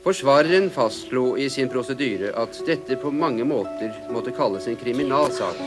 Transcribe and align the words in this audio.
Forsvareren 0.00 0.70
fastslo 0.72 1.34
i 1.36 1.44
sin 1.52 1.68
prosedyre 1.68 2.30
at 2.40 2.56
dette 2.64 2.96
på 3.02 3.10
mange 3.12 3.44
måter 3.44 3.90
måtte 4.08 4.32
kalles 4.32 4.64
en 4.70 4.78
kriminalsak. 4.80 5.58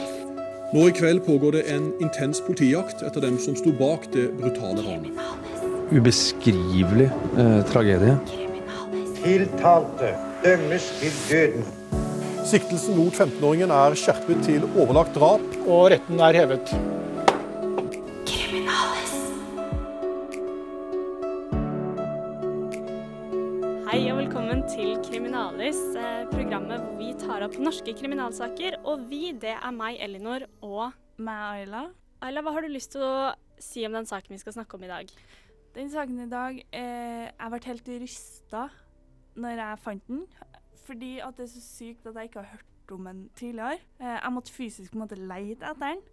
Nå 0.73 0.87
i 0.89 0.93
kveld 0.97 1.21
pågår 1.27 1.59
det 1.59 1.61
en 1.69 1.91
intens 2.01 2.41
politijakt 2.41 3.03
etter 3.05 3.21
dem 3.21 3.37
som 3.37 3.53
sto 3.53 3.69
bak 3.77 4.07
det 4.15 4.31
brutale 4.39 4.81
ranet. 4.87 5.21
Ubeskrivelig 5.93 7.11
eh, 7.11 7.59
tragedie. 7.69 8.15
Tiltalte 9.21 10.15
dømmes 10.41 10.89
til 10.97 11.21
døden. 11.29 11.69
Siktelsen 12.49 12.97
mot 12.97 13.13
15-åringen 13.13 13.69
er 13.69 13.93
skjerpet 14.01 14.41
til 14.49 14.65
overlagt 14.73 15.13
drap. 15.13 15.45
Og 15.67 15.91
retten 15.93 16.25
er 16.25 16.41
hevet. 16.41 16.73
Kriminalsaker. 27.97 28.79
Og 28.89 29.05
vi, 29.09 29.31
det 29.39 29.53
er 29.55 29.73
meg, 29.75 29.99
Elinor, 30.03 30.47
og 30.65 30.93
Meg, 31.21 31.63
Ayla. 31.63 31.83
Ayla, 32.25 32.41
hva 32.41 32.53
har 32.55 32.65
du 32.65 32.71
lyst 32.73 32.95
til 32.95 33.03
å 33.05 33.33
si 33.61 33.83
om 33.85 33.93
den 33.95 34.07
saken 34.09 34.33
vi 34.33 34.41
skal 34.41 34.55
snakke 34.55 34.77
om 34.77 34.85
i 34.85 34.91
dag? 34.91 35.11
Den 35.73 35.89
saken 35.89 36.23
i 36.25 36.29
dag 36.29 36.59
eh, 36.69 37.27
Jeg 37.29 37.51
ble 37.53 37.59
helt 37.65 37.91
rysta 38.03 38.67
når 39.41 39.61
jeg 39.61 39.81
fant 39.85 40.09
den. 40.09 40.23
Fordi 40.87 41.13
at 41.23 41.37
det 41.37 41.47
er 41.47 41.53
så 41.53 41.63
sykt 41.63 42.09
at 42.09 42.17
jeg 42.19 42.29
ikke 42.31 42.43
har 42.43 42.55
hørt 42.57 42.93
om 42.93 43.07
den 43.09 43.21
tidligere. 43.37 43.79
Eh, 43.99 44.17
jeg 44.17 44.33
måtte 44.35 44.53
fysisk 44.53 44.97
måte 44.99 45.17
leite 45.19 45.69
etter 45.69 45.83
den. 45.85 46.03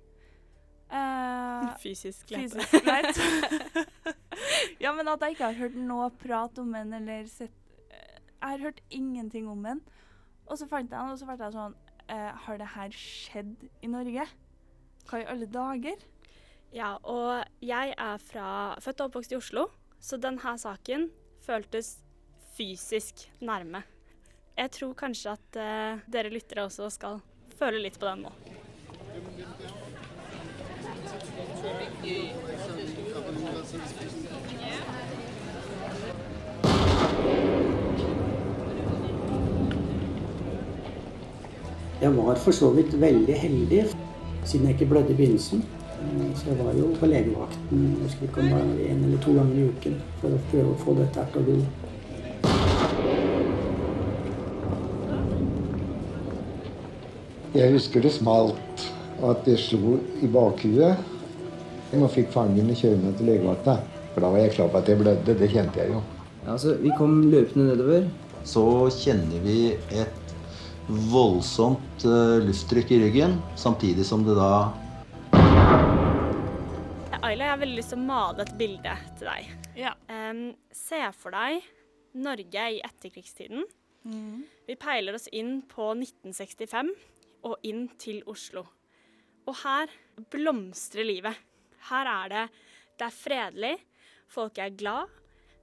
Eh, 0.91 1.71
Fysisk 1.85 2.31
leite. 2.35 2.61
fysisk 2.61 2.87
leite. 2.87 3.87
ja, 4.85 4.93
men 4.97 5.09
at 5.09 5.25
jeg 5.25 5.37
ikke 5.37 5.49
har 5.49 5.59
hørt 5.65 5.81
noe 5.81 6.11
prat 6.23 6.61
om 6.63 6.73
den 6.77 6.95
eller 7.01 7.27
sett 7.31 7.57
eh, 7.89 8.21
Jeg 8.37 8.47
har 8.47 8.65
hørt 8.69 8.85
ingenting 8.91 9.49
om 9.51 9.65
den. 9.67 9.83
Og 10.51 10.59
så 10.59 10.67
fant 10.67 10.91
jeg 10.91 10.99
den, 10.99 11.13
og 11.15 11.19
så 11.19 11.29
ble 11.29 11.37
jeg 11.39 11.55
sånn 11.55 11.77
eh, 12.11 12.31
Har 12.45 12.59
det 12.59 12.71
her 12.75 12.97
skjedd 12.97 13.69
i 13.87 13.91
Norge? 13.91 14.27
Hva 15.07 15.23
i 15.23 15.29
alle 15.31 15.47
dager? 15.51 16.03
Ja, 16.75 16.97
og 17.03 17.43
jeg 17.67 17.95
er 17.97 18.23
fra, 18.23 18.49
født 18.83 19.01
og 19.03 19.11
oppvokst 19.11 19.33
i 19.35 19.39
Oslo, 19.39 19.65
så 19.99 20.19
denne 20.23 20.53
saken 20.59 21.09
føltes 21.43 21.97
fysisk 22.55 23.25
nærme. 23.43 23.83
Jeg 24.59 24.71
tror 24.77 24.95
kanskje 24.99 25.35
at 25.35 25.59
eh, 25.59 26.03
dere 26.11 26.31
lyttere 26.31 26.67
også 26.69 26.91
skal 26.95 27.23
føle 27.59 27.83
litt 27.83 27.99
på 27.99 28.07
den 28.07 28.27
nå. 28.27 28.35
Jeg 42.01 42.17
var 42.17 42.35
for 42.41 42.53
så 42.57 42.71
vidt 42.73 42.95
veldig 43.01 43.35
heldig, 43.37 43.83
siden 44.45 44.67
jeg 44.67 44.75
ikke 44.79 44.91
blødde 44.93 45.13
i 45.13 45.17
begynnelsen. 45.19 45.65
Eh, 46.01 46.37
Så 46.37 46.49
jeg 46.49 46.65
var 46.65 46.73
jo 46.73 46.87
på 47.01 47.07
legevakten 47.07 47.83
jeg 47.83 48.05
husker 48.07 48.23
ikke 48.29 48.41
om 48.41 48.47
det 48.47 48.53
var 48.55 48.93
en 48.93 49.05
eller 49.05 49.19
to 49.21 49.33
ganger 49.37 49.57
i 49.61 49.69
uken 49.69 49.99
for 50.21 50.29
å 50.33 50.41
prøve 50.51 50.73
å 50.73 50.79
få 50.85 50.95
dette 51.03 51.21
her 51.21 51.33
til 51.35 51.43
å 51.43 51.45
gro. 51.51 52.71
Jeg 57.55 57.73
husker 57.75 58.01
det 58.05 58.13
smalt, 58.15 58.85
og 59.21 59.31
at 59.35 59.45
det 59.45 59.59
slo 59.61 59.99
i 60.23 60.29
bakhuet. 60.31 61.01
Nå 61.91 62.07
fikk 62.15 62.31
fangene 62.33 62.77
kjøre 62.79 63.01
meg 63.03 63.17
til 63.19 63.27
legevakta. 63.33 63.81
For 64.15 64.23
da 64.23 64.31
var 64.31 64.45
jeg 64.45 64.55
klar 64.55 64.71
på 64.71 64.79
at 64.81 64.89
jeg 64.89 65.01
blødde. 65.01 65.35
Det 65.41 65.49
kjente 65.51 65.83
jeg 65.83 65.93
jo. 65.97 66.03
Altså, 66.47 66.77
vi 66.81 66.93
kom 66.99 67.19
løpende 67.33 67.73
nedover. 67.73 68.07
Så 68.47 68.63
kjenner 69.03 69.43
vi 69.45 69.57
et 69.91 70.20
voldsomt 71.11 72.05
eh, 72.05 72.39
lufttrykk 72.47 72.95
i 72.97 73.01
ryggen, 73.05 73.37
samtidig 73.57 74.07
som 74.07 74.25
det 74.27 74.37
da 74.39 74.71
Ayla, 77.21 77.45
jeg 77.45 77.53
har 77.53 77.61
veldig 77.61 77.77
lyst 77.77 77.93
til 77.93 78.01
å 78.01 78.07
male 78.09 78.43
et 78.47 78.55
bilde 78.59 78.93
til 79.19 79.29
deg. 79.29 79.51
Ja. 79.77 79.91
Um, 80.09 80.47
se 80.75 81.03
for 81.15 81.37
deg 81.37 81.61
Norge 82.17 82.65
i 82.75 82.81
etterkrigstiden. 82.83 83.67
Vi 84.67 84.77
peiler 84.81 85.17
oss 85.19 85.29
inn 85.37 85.61
på 85.69 85.91
1965 85.93 86.89
og 87.47 87.67
inn 87.67 87.87
til 88.01 88.23
Oslo. 88.31 88.65
Og 89.49 89.57
her 89.63 89.93
blomstrer 90.33 91.07
livet. 91.07 91.37
Her 91.91 92.09
er 92.09 92.29
det 92.33 92.45
Det 92.99 93.07
er 93.07 93.17
fredelig. 93.17 93.77
Folk 94.29 94.59
er 94.59 94.77
glad. 94.77 95.09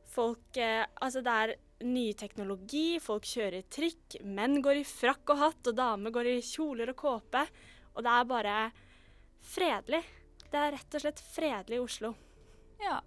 Folk 0.10 0.58
eh, 0.58 0.86
Altså, 1.02 1.22
det 1.22 1.32
er 1.32 1.56
ny 1.86 2.12
teknologi. 2.18 2.98
Folk 3.04 3.26
kjører 3.28 3.66
trikk. 3.74 4.18
Menn 4.26 4.62
går 4.66 4.82
i 4.82 4.86
frakk 4.88 5.34
og 5.34 5.42
hatt, 5.42 5.70
og 5.72 5.78
damer 5.78 6.14
går 6.16 6.30
i 6.32 6.38
kjoler 6.46 6.94
og 6.94 7.00
kåpe. 7.04 7.44
Og 7.96 8.06
det 8.06 8.14
er 8.14 8.30
bare 8.30 8.56
fredelig. 9.48 10.04
Det 10.48 10.58
er 10.62 10.74
rett 10.78 10.98
og 10.98 11.04
slett 11.04 11.22
fredelig 11.34 11.78
i 11.80 11.84
Oslo. 11.84 12.14
Ja. 12.82 13.00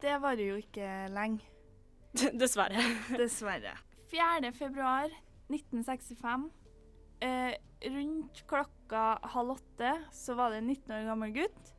Det 0.00 0.14
varer 0.22 0.46
jo 0.46 0.60
ikke 0.62 0.86
lenge, 1.12 1.44
Dessverre. 2.40 2.80
dessverre. 3.20 3.74
4. 4.10 4.48
februar 4.56 5.10
1965. 5.52 6.46
Eh, 7.20 7.52
rundt 7.92 8.40
klokka 8.48 9.02
halv 9.34 9.58
åtte 9.58 9.90
så 10.16 10.34
var 10.38 10.54
det 10.54 10.62
en 10.62 10.70
19 10.72 10.94
år 10.96 11.04
gammel 11.10 11.34
gutt. 11.36 11.74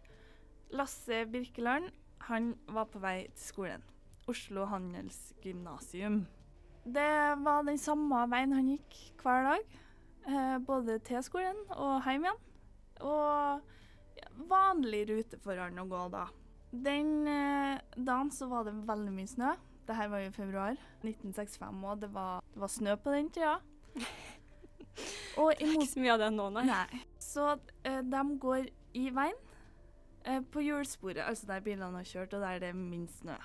Lasse 0.77 1.25
Birkeland. 1.33 1.89
Han 2.29 2.53
var 2.69 2.85
på 2.93 3.01
vei 3.01 3.23
til 3.33 3.43
skolen. 3.47 3.83
Oslo 4.31 4.65
Handelsgymnasium. 4.71 6.23
Det 6.83 7.35
var 7.45 7.65
den 7.67 7.79
samme 7.79 8.23
veien 8.31 8.55
han 8.55 8.69
gikk 8.71 8.99
hver 9.21 9.49
dag. 9.49 9.75
Eh, 10.27 10.57
både 10.65 10.99
til 11.05 11.23
skolen 11.25 11.59
og 11.75 12.05
hjem 12.05 12.27
igjen. 12.27 12.39
Og 13.01 14.47
vanlig 14.49 15.03
rute 15.09 15.39
for 15.41 15.59
han 15.59 15.81
å 15.81 15.87
gå 15.89 16.05
da. 16.13 16.25
Den 16.71 17.27
eh, 17.27 17.81
dagen 17.97 18.31
så 18.31 18.47
var 18.51 18.65
det 18.67 18.77
veldig 18.87 19.13
mye 19.13 19.29
snø. 19.29 19.53
Det 19.87 19.97
her 19.97 20.11
var 20.11 20.23
jo 20.23 20.29
i 20.29 20.35
februar 20.35 20.77
1965, 21.01 21.83
og 21.83 22.01
det 22.01 22.11
var, 22.13 22.43
det 22.53 22.61
var 22.63 22.71
snø 22.71 22.95
på 23.01 23.15
den 23.15 23.31
tida. 23.33 23.57
Og 25.39 25.53
er 25.53 25.63
Ikke 25.63 25.87
så 25.87 26.01
mye 26.03 26.13
av 26.13 26.19
det 26.21 26.29
nå, 26.35 26.49
nei. 26.55 26.65
Nei. 26.67 27.01
Så 27.23 27.47
uh, 27.55 28.01
de 28.03 28.21
går 28.43 28.67
i 28.99 29.05
veien 29.15 29.37
uh, 30.27 30.41
på 30.51 30.63
hjulsporet, 30.65 31.23
altså 31.23 31.47
der 31.49 31.63
bilene 31.65 31.95
har 31.95 32.07
kjørt, 32.07 32.35
og 32.35 32.43
der 32.43 32.59
det 32.61 32.71
er 32.71 32.77
minst 32.77 33.23
snø. 33.23 33.37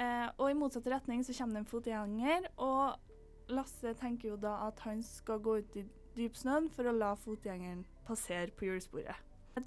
Eh, 0.00 0.28
og 0.38 0.50
i 0.50 0.56
motsatt 0.58 0.88
retning 0.90 1.22
så 1.26 1.34
kommer 1.38 1.60
det 1.60 1.64
en 1.64 1.70
fotgjenger, 1.70 2.48
og 2.58 3.52
Lasse 3.54 3.92
tenker 4.00 4.32
jo 4.32 4.36
da 4.40 4.56
at 4.66 4.80
han 4.86 5.02
skal 5.04 5.42
gå 5.44 5.58
ut 5.60 5.76
i 5.76 5.84
dypsnøen 6.16 6.70
for 6.72 6.88
å 6.88 6.94
la 6.96 7.12
fotgjengeren 7.18 7.84
passere 8.06 8.54
på 8.56 8.68
hjulsporet. 8.70 9.18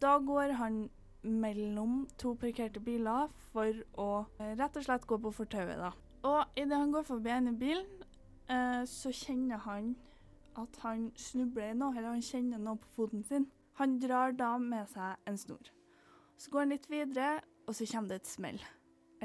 Da 0.01 0.17
går 0.19 0.55
han 0.59 0.87
mellom 1.23 2.07
to 2.19 2.33
parkerte 2.39 2.81
biler 2.83 3.31
for 3.51 3.83
å 3.99 4.09
eh, 4.39 4.53
rett 4.57 4.79
og 4.79 4.85
slett 4.85 5.07
gå 5.07 5.19
på 5.21 5.33
fortauet, 5.41 5.77
da. 5.79 5.93
Og 6.27 6.59
idet 6.59 6.79
han 6.79 6.91
går 6.91 7.05
forbi 7.07 7.31
ene 7.33 7.53
bilen, 7.57 7.87
eh, 8.51 8.83
så 8.89 9.13
kjenner 9.15 9.63
han 9.67 9.93
at 10.57 10.79
han 10.83 11.11
snubler 11.19 11.71
i 11.71 11.77
noe, 11.77 11.93
eller 11.95 12.15
han 12.15 12.25
kjenner 12.25 12.61
noe 12.61 12.81
på 12.81 12.93
foten 12.95 13.23
sin. 13.27 13.47
Han 13.77 13.99
drar 14.01 14.33
da 14.33 14.55
med 14.57 14.89
seg 14.89 15.29
en 15.29 15.37
snor. 15.37 15.69
Så 16.37 16.51
går 16.51 16.65
han 16.65 16.73
litt 16.73 16.89
videre, 16.89 17.43
og 17.67 17.77
så 17.77 17.85
kommer 17.91 18.15
det 18.15 18.23
et 18.23 18.31
smell. 18.31 18.59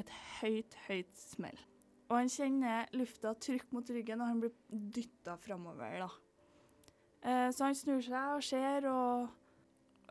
Et 0.01 0.11
høyt, 0.41 0.77
høyt 0.87 1.17
smell. 1.19 1.59
Og 2.13 2.19
han 2.19 2.31
kjenner 2.33 2.91
lufta 2.97 3.33
trykke 3.41 3.73
mot 3.73 3.89
ryggen, 3.89 4.21
og 4.21 4.29
han 4.29 4.41
blir 4.43 4.53
dytta 4.71 5.39
framover, 5.41 6.03
da. 6.05 6.11
Eh, 7.23 7.49
så 7.55 7.69
han 7.69 7.79
snur 7.79 8.03
seg 8.05 8.37
og 8.37 8.43
ser, 8.45 8.89
og, 8.91 9.29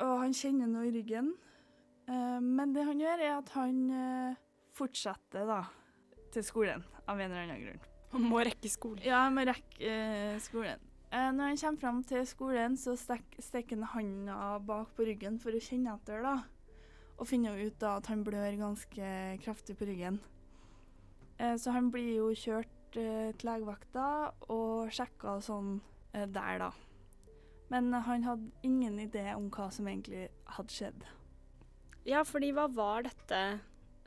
og 0.02 0.14
han 0.24 0.34
kjenner 0.36 0.70
noe 0.72 0.88
i 0.90 0.94
ryggen. 0.96 1.34
Eh, 2.08 2.40
men 2.42 2.74
det 2.74 2.88
han 2.88 3.02
gjør, 3.04 3.26
er 3.26 3.36
at 3.36 3.52
han 3.58 3.82
eh, 3.98 4.40
fortsetter 4.78 5.50
da 5.50 5.62
til 6.32 6.46
skolen, 6.48 6.86
av 7.06 7.20
en 7.20 7.28
eller 7.28 7.44
annen 7.44 7.66
grunn. 7.66 7.84
Han 8.16 8.26
må 8.32 8.42
rekke 8.48 8.72
skolen. 8.72 9.04
Ja, 9.06 9.26
han 9.28 9.36
må 9.36 9.46
rekke 9.48 9.94
skolen. 10.44 10.88
Når 11.12 11.50
han 11.50 11.58
kommer 11.60 11.80
fram 11.80 11.98
til 12.08 12.24
skolen, 12.28 12.78
så 12.80 12.94
stek, 12.96 13.36
stikker 13.44 13.82
han 13.82 13.90
handa 13.92 14.36
bak 14.64 14.94
på 14.96 15.04
ryggen 15.10 15.38
for 15.44 15.52
å 15.56 15.60
kjenne 15.64 15.98
etter, 15.98 16.24
da. 16.24 16.38
Og 17.22 17.30
finner 17.30 17.54
jo 17.54 17.70
ut 17.70 17.78
da 17.82 18.00
at 18.00 18.10
han 18.10 18.24
blør 18.26 18.58
ganske 18.58 19.10
kraftig 19.44 19.76
på 19.78 19.86
ryggen. 19.86 20.18
Eh, 21.42 21.56
så 21.58 21.74
han 21.76 21.92
blir 21.94 22.16
jo 22.18 22.30
kjørt 22.38 22.98
eh, 22.98 23.32
til 23.38 23.50
legevakta 23.50 24.06
og 24.54 24.92
sjekka 24.94 25.38
sånn 25.46 25.76
eh, 26.14 26.26
der, 26.26 26.66
da. 26.66 26.72
Men 27.72 27.94
han 27.94 28.26
hadde 28.28 28.66
ingen 28.68 28.98
idé 29.00 29.30
om 29.36 29.48
hva 29.54 29.70
som 29.72 29.88
egentlig 29.88 30.28
hadde 30.58 30.76
skjedd. 30.76 31.06
Ja, 32.10 32.26
fordi 32.28 32.50
hva 32.58 32.66
var 32.74 33.06
dette 33.06 33.62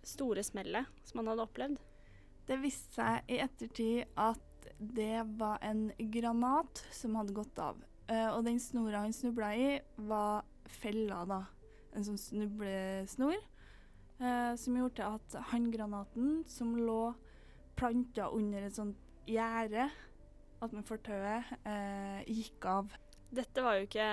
store 0.05 0.43
smellet 0.45 0.91
som 1.07 1.23
han 1.23 1.31
hadde 1.33 1.47
opplevd? 1.47 1.79
Det 2.45 2.59
viste 2.61 2.99
seg 2.99 3.31
i 3.33 3.39
ettertid 3.41 4.19
at 4.21 4.69
det 4.77 5.23
var 5.39 5.63
en 5.65 5.87
granat 6.13 6.83
som 6.93 7.15
hadde 7.17 7.37
gått 7.37 7.57
av. 7.63 7.79
Og 8.11 8.43
den 8.45 8.59
snora 8.61 9.07
han 9.07 9.15
snubla 9.17 9.55
i, 9.57 9.69
var 10.11 10.45
fella, 10.69 11.23
da. 11.25 11.41
En 11.95 12.07
sånn 12.07 12.19
snublesnor. 12.21 13.39
Eh, 14.19 14.55
som 14.59 14.77
gjorde 14.79 15.07
at 15.17 15.37
håndgranaten 15.51 16.43
som 16.47 16.75
lå 16.79 17.15
planta 17.75 18.29
under 18.31 18.67
et 18.67 18.77
sånt 18.77 18.99
gjerde 19.27 19.89
attmed 20.65 20.87
fortauet 20.89 21.51
eh, 21.67 22.21
gikk 22.31 22.67
av. 22.69 22.93
Dette 23.35 23.65
var 23.65 23.79
jo 23.79 23.89
ikke 23.89 24.09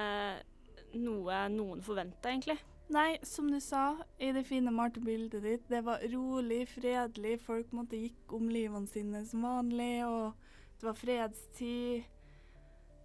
noe 0.99 1.45
noen 1.53 1.83
forventa, 1.85 2.31
egentlig. 2.31 2.57
Nei, 2.91 3.15
som 3.23 3.47
du 3.47 3.59
sa 3.63 3.93
i 4.19 4.33
det 4.35 4.43
fine 4.49 4.71
malte 4.75 4.99
bildet 5.03 5.45
ditt, 5.45 5.67
det 5.71 5.79
var 5.85 6.01
rolig, 6.11 6.65
fredelig. 6.73 7.37
Folk 7.45 7.71
måtte 7.75 7.99
gikk 7.99 8.33
om 8.35 8.49
livene 8.51 8.89
sine 8.91 9.23
som 9.27 9.45
vanlig, 9.47 10.01
og 10.03 10.33
det 10.81 10.89
var 10.89 10.97
fredstid. 10.99 12.09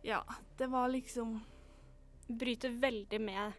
Ja, 0.07 0.25
det 0.59 0.71
var 0.71 0.91
liksom 0.91 1.39
Bryter 2.27 2.73
veldig 2.83 3.21
med 3.23 3.59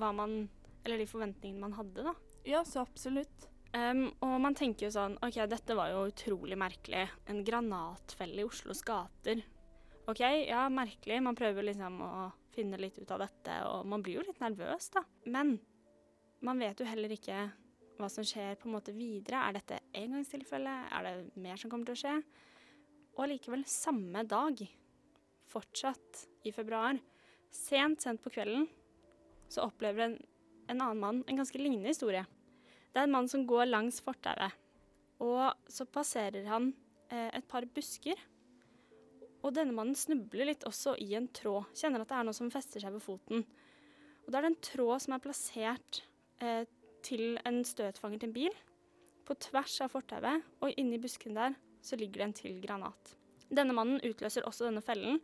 hva 0.00 0.08
man 0.16 0.46
Eller 0.86 1.02
de 1.02 1.08
forventningene 1.10 1.64
man 1.64 1.74
hadde, 1.74 2.06
da. 2.06 2.14
Ja, 2.46 2.62
så 2.64 2.84
absolutt. 2.84 3.48
Um, 3.74 4.06
og 4.22 4.38
man 4.40 4.54
tenker 4.56 4.86
jo 4.86 4.94
sånn 4.94 5.16
OK, 5.26 5.40
dette 5.50 5.74
var 5.76 5.90
jo 5.90 6.06
utrolig 6.08 6.56
merkelig. 6.58 7.08
En 7.28 7.42
granatfelle 7.44 8.44
i 8.44 8.46
Oslos 8.46 8.84
gater. 8.86 9.42
OK, 10.06 10.22
ja, 10.46 10.68
merkelig. 10.70 11.18
Man 11.26 11.36
prøver 11.36 11.66
liksom 11.66 11.98
å 12.06 12.10
finne 12.54 12.78
litt 12.78 13.00
ut 13.02 13.10
av 13.10 13.24
dette, 13.24 13.56
og 13.66 13.88
man 13.90 14.04
blir 14.06 14.20
jo 14.20 14.26
litt 14.28 14.40
nervøs, 14.40 14.88
da. 14.94 15.02
Men 15.26 15.56
man 16.46 16.62
vet 16.62 16.80
jo 16.80 16.86
heller 16.86 17.12
ikke 17.16 17.40
hva 17.96 18.08
som 18.12 18.24
skjer 18.26 18.54
på 18.60 18.68
en 18.68 18.76
måte 18.76 18.94
videre. 18.94 19.42
Er 19.42 19.58
dette 19.58 19.80
engangstilfelle? 19.96 20.76
Er 20.94 21.08
det 21.08 21.42
mer 21.42 21.58
som 21.60 21.72
kommer 21.72 21.90
til 21.90 21.98
å 21.98 22.02
skje? 22.04 22.14
Og 23.16 23.30
likevel, 23.32 23.66
samme 23.68 24.22
dag, 24.28 24.62
fortsatt 25.50 26.26
i 26.46 26.52
februar, 26.54 26.98
sent, 27.50 28.04
sent 28.04 28.22
på 28.22 28.32
kvelden, 28.34 28.66
så 29.48 29.66
opplever 29.66 30.06
en, 30.06 30.16
en 30.66 30.80
annen 30.80 31.02
mann 31.02 31.24
en 31.26 31.40
ganske 31.40 31.60
lignende 31.60 31.90
historie. 31.90 32.24
Det 32.92 33.02
er 33.02 33.08
en 33.08 33.14
mann 33.14 33.28
som 33.28 33.44
går 33.48 33.68
langs 33.68 34.00
fortauet, 34.04 34.54
og 35.22 35.52
så 35.68 35.86
passerer 35.88 36.48
han 36.48 36.70
eh, 37.12 37.28
et 37.36 37.46
par 37.48 37.66
busker. 37.76 38.18
Og 39.44 39.52
denne 39.54 39.74
mannen 39.76 39.96
snubler 39.98 40.48
litt 40.48 40.64
også 40.66 40.96
i 41.02 41.12
en 41.18 41.28
tråd, 41.28 41.68
kjenner 41.76 42.02
at 42.02 42.10
det 42.10 42.18
er 42.18 42.28
noe 42.28 42.36
som 42.36 42.50
fester 42.52 42.82
seg 42.82 42.96
ved 42.96 43.04
foten. 43.04 43.44
Og 44.24 44.32
da 44.32 44.40
er 44.40 44.46
det 44.46 44.54
en 44.54 44.64
tråd 44.70 45.04
som 45.04 45.14
er 45.14 45.22
plassert 45.22 46.00
eh, 46.42 46.64
til 47.06 47.36
en 47.46 47.60
støtfanger 47.66 48.22
til 48.22 48.32
en 48.32 48.36
bil, 48.36 48.56
på 49.26 49.34
tvers 49.42 49.80
av 49.82 49.92
fortauet, 49.92 50.42
og 50.62 50.74
inni 50.78 50.98
busken 51.02 51.36
der 51.38 51.54
så 51.84 51.98
ligger 51.98 52.22
det 52.22 52.26
en 52.26 52.36
til 52.40 52.58
granat. 52.62 53.14
Denne 53.46 53.74
mannen 53.76 54.02
utløser 54.02 54.46
også 54.46 54.66
denne 54.66 54.82
fellen, 54.82 55.20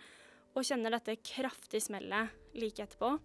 og 0.52 0.66
kjenner 0.68 0.92
dette 0.92 1.16
kraftige 1.24 1.82
smellet 1.82 2.34
like 2.58 2.84
etterpå. 2.84 3.16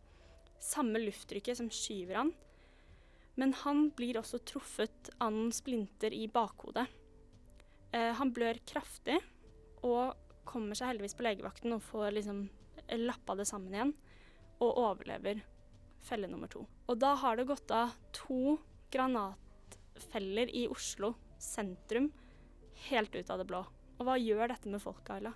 Samme 0.64 1.02
lufttrykket 1.04 1.60
som 1.60 1.72
skyver 1.74 2.22
han. 2.22 2.34
Men 3.38 3.54
han 3.64 3.90
blir 3.98 4.18
også 4.18 4.40
truffet 4.42 5.12
av 5.22 5.30
en 5.34 5.52
splinter 5.54 6.14
i 6.14 6.26
bakhodet. 6.34 6.88
Eh, 7.94 8.14
han 8.18 8.32
blør 8.34 8.58
kraftig 8.66 9.20
og 9.86 10.16
kommer 10.48 10.78
seg 10.78 10.94
heldigvis 10.94 11.16
på 11.18 11.26
legevakten 11.28 11.76
og 11.76 11.84
får 11.86 12.16
liksom 12.18 12.48
lappa 13.04 13.36
det 13.36 13.46
sammen 13.50 13.74
igjen, 13.76 13.94
og 14.64 14.80
overlever 14.80 15.44
felle 16.08 16.30
nummer 16.32 16.50
to. 16.50 16.64
Og 16.88 17.00
da 17.02 17.14
har 17.20 17.38
det 17.38 17.50
gått 17.50 17.72
av 17.74 17.94
to 18.16 18.58
granatfeller 18.94 20.50
i 20.56 20.66
Oslo 20.72 21.14
sentrum 21.38 22.10
helt 22.88 23.16
ut 23.16 23.30
av 23.30 23.42
det 23.42 23.48
blå. 23.50 23.66
Og 23.98 24.08
hva 24.08 24.18
gjør 24.22 24.54
dette 24.54 24.72
med 24.72 24.82
folk, 24.82 25.10
Ayla? 25.14 25.34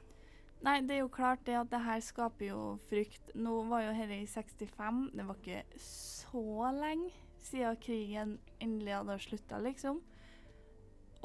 Nei, 0.62 0.78
det 0.86 0.96
er 0.96 1.02
jo 1.02 1.10
klart 1.10 1.42
det 1.48 1.56
at 1.58 1.72
det 1.72 1.82
her 1.82 2.04
skaper 2.06 2.52
jo 2.52 2.62
frykt. 2.90 3.34
Nå 3.34 3.64
var 3.70 3.88
jo 3.88 3.96
dette 3.98 4.20
i 4.22 4.28
65, 4.30 5.02
det 5.18 5.26
var 5.26 5.40
ikke 5.42 5.82
så 5.82 6.70
lenge 6.78 7.10
siden 7.42 7.80
krigen 7.82 8.36
endelig 8.62 8.94
hadde 9.00 9.18
slutta, 9.24 9.58
liksom. 9.64 9.98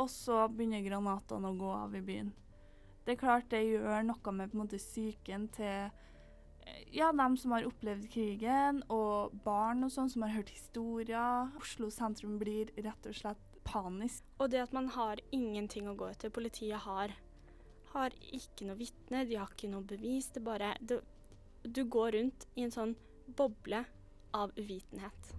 Og 0.00 0.08
så 0.12 0.46
begynner 0.48 0.84
granatene 0.84 1.52
å 1.52 1.58
gå 1.58 1.68
av 1.72 1.94
i 1.96 2.02
byen. 2.04 2.32
Det 3.04 3.14
er 3.14 3.20
klart 3.20 3.52
det 3.52 3.62
gjør 3.68 4.02
noe 4.08 4.32
med 4.34 4.50
på 4.50 4.56
en 4.56 4.62
måte 4.64 4.80
psyken 4.80 5.46
til 5.54 5.92
ja, 6.90 7.12
dem 7.12 7.36
som 7.38 7.52
har 7.54 7.66
opplevd 7.68 8.08
krigen, 8.10 8.82
og 8.92 9.36
barn 9.44 9.86
og 9.86 9.92
sånn 9.94 10.10
som 10.10 10.24
har 10.26 10.34
hørt 10.34 10.50
historier. 10.50 11.52
Oslo 11.60 11.90
sentrum 11.92 12.38
blir 12.40 12.72
rett 12.80 13.06
og 13.06 13.16
slett 13.16 13.60
panisk. 13.66 14.24
Og 14.40 14.50
det 14.50 14.64
at 14.64 14.74
man 14.74 14.88
har 14.94 15.22
ingenting 15.34 15.88
å 15.90 15.96
gå 15.98 16.10
etter. 16.10 16.34
Politiet 16.34 16.82
har, 16.86 17.14
har 17.96 18.14
ikke 18.36 18.68
noe 18.68 18.78
vitne, 18.78 19.24
de 19.28 19.38
har 19.40 19.50
ikke 19.52 19.72
noe 19.72 19.86
bevis. 19.86 20.30
Det 20.34 20.44
bare 20.44 20.74
du, 20.80 21.00
Du 21.66 21.84
går 21.84 22.12
rundt 22.14 22.46
i 22.54 22.62
en 22.62 22.70
sånn 22.70 22.94
boble 23.36 23.82
av 24.36 24.52
uvitenhet. 24.54 25.32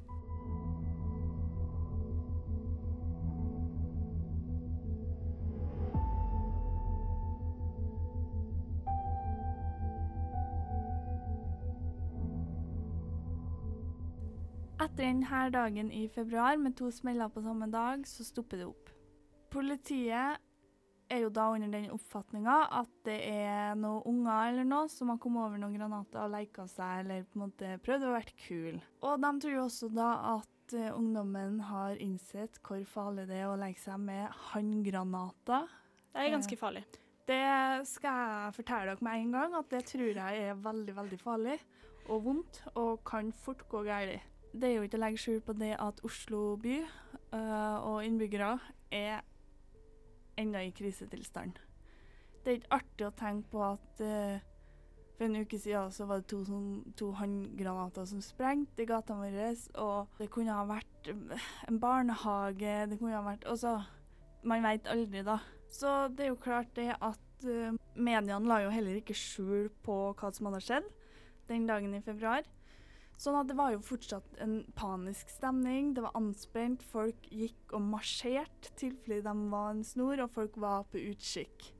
Etter 14.77 15.07
denne 15.07 15.39
dagen 15.53 15.91
i 15.91 16.07
februar 16.07 16.57
med 16.57 16.75
to 16.77 16.91
smeller 16.91 17.31
på 17.33 17.41
samme 17.41 17.69
dag, 17.71 18.03
så 18.07 18.23
stopper 18.23 18.59
det 18.59 18.67
opp. 18.67 18.91
Politiet 19.49 20.43
er 21.09 21.23
jo 21.23 21.31
da 21.33 21.47
under 21.53 21.71
den 21.71 21.89
oppfatninga 21.93 22.57
at 22.81 22.91
det 23.07 23.17
er 23.29 23.77
noen 23.79 24.03
unger 24.09 24.51
eller 24.51 24.67
noe 24.67 24.91
som 24.91 25.11
har 25.11 25.19
kommet 25.23 25.45
over 25.45 25.61
noen 25.61 25.77
granater 25.77 26.25
og 26.25 26.33
leika 26.33 26.67
seg 26.71 27.03
eller 27.03 27.25
på 27.25 27.37
en 27.39 27.45
måte 27.45 27.73
prøvd 27.85 28.05
å 28.07 28.13
være 28.13 28.37
kul. 28.43 28.77
Og 29.07 29.23
de 29.23 29.31
tror 29.43 29.55
jo 29.55 29.65
også 29.65 29.89
da 29.95 30.11
at 30.35 30.75
uh, 30.75 30.93
ungdommen 30.97 31.59
har 31.69 31.99
innsett 32.03 32.59
hvor 32.67 32.83
farlig 32.91 33.27
det 33.31 33.41
er 33.41 33.49
å 33.49 33.57
leke 33.59 33.81
seg 33.81 33.99
med 34.03 34.27
håndgranater. 34.51 35.67
Det 36.11 36.23
er 36.25 36.33
ganske 36.33 36.59
farlig. 36.59 36.85
Det 37.27 37.43
skal 37.89 38.21
jeg 38.23 38.55
fortelle 38.55 38.93
dere 38.93 39.03
med 39.03 39.21
en 39.21 39.33
gang, 39.35 39.55
at 39.59 39.71
det 39.73 39.83
tror 39.89 40.15
jeg 40.15 40.43
er 40.47 40.61
veldig, 40.63 40.93
veldig 40.95 41.19
farlig 41.19 41.57
og 42.07 42.21
vondt, 42.23 42.61
og 42.79 43.01
kan 43.07 43.33
fort 43.35 43.65
gå 43.67 43.81
galt. 43.83 44.23
Det 44.55 44.69
er 44.69 44.77
jo 44.77 44.85
ikke 44.87 44.95
å 44.97 45.01
legge 45.03 45.19
skjul 45.21 45.41
på 45.43 45.53
det 45.59 45.73
at 45.75 45.99
Oslo 46.07 46.55
by 46.61 46.77
uh, 47.35 47.77
og 47.83 48.05
innbyggere 48.07 48.53
er 48.95 49.26
ennå 50.37 50.61
i 50.67 50.73
krisetilstand. 50.75 51.57
Det 52.43 52.51
er 52.51 52.59
ikke 52.59 52.77
artig 52.77 53.07
å 53.07 53.15
tenke 53.17 53.51
på 53.51 53.63
at 53.65 54.03
uh, 54.03 54.37
for 55.17 55.25
en 55.25 55.41
uke 55.41 55.57
siden 55.59 55.91
så 55.91 56.05
var 56.05 56.21
det 56.21 56.29
to, 56.29 56.43
sånn, 56.45 56.69
to 56.97 57.09
håndgranater 57.17 58.05
som 58.05 58.21
sprengte 58.21 58.83
i 58.83 58.89
gata 58.89 59.17
vår, 59.17 59.37
og 59.81 60.19
det 60.19 60.29
kunne 60.33 60.53
ha 60.53 60.65
vært 60.69 61.09
en 61.09 61.79
barnehage, 61.81 62.75
det 62.91 62.99
kunne 62.99 63.17
ha 63.17 63.23
vært 63.25 63.47
Altså, 63.49 63.79
man 64.47 64.65
veit 64.65 64.87
aldri, 64.87 65.23
da. 65.25 65.39
Så 65.73 65.95
det 66.13 66.27
er 66.27 66.31
jo 66.31 66.41
klart 66.41 66.69
det 66.77 66.91
at 66.93 67.47
uh, 67.49 67.73
mediene 67.97 68.45
la 68.47 68.61
jo 68.63 68.71
heller 68.73 69.01
ikke 69.01 69.17
skjul 69.17 69.71
på 69.83 69.97
hva 70.13 70.31
som 70.31 70.51
hadde 70.51 70.63
skjedd 70.63 70.93
den 71.49 71.67
dagen 71.67 71.95
i 71.97 72.03
februar. 72.03 72.45
Sånn 73.17 73.39
at 73.39 73.49
det 73.49 73.57
var 73.57 73.71
jo 73.73 73.81
fortsatt 73.81 74.37
en 74.45 74.59
panisk 74.77 75.31
stemning. 75.33 75.95
Det 75.97 76.03
var 76.05 76.13
anspent. 76.17 76.83
Folk 76.85 77.25
gikk 77.33 77.73
og 77.73 77.81
marsjerte 77.89 78.73
til 78.77 78.93
fordi 79.01 79.23
de 79.25 79.33
var 79.49 79.71
en 79.73 79.83
snor, 79.85 80.21
og 80.21 80.33
folk 80.35 80.59
var 80.61 80.85
på 80.91 81.01
utkikk. 81.01 81.71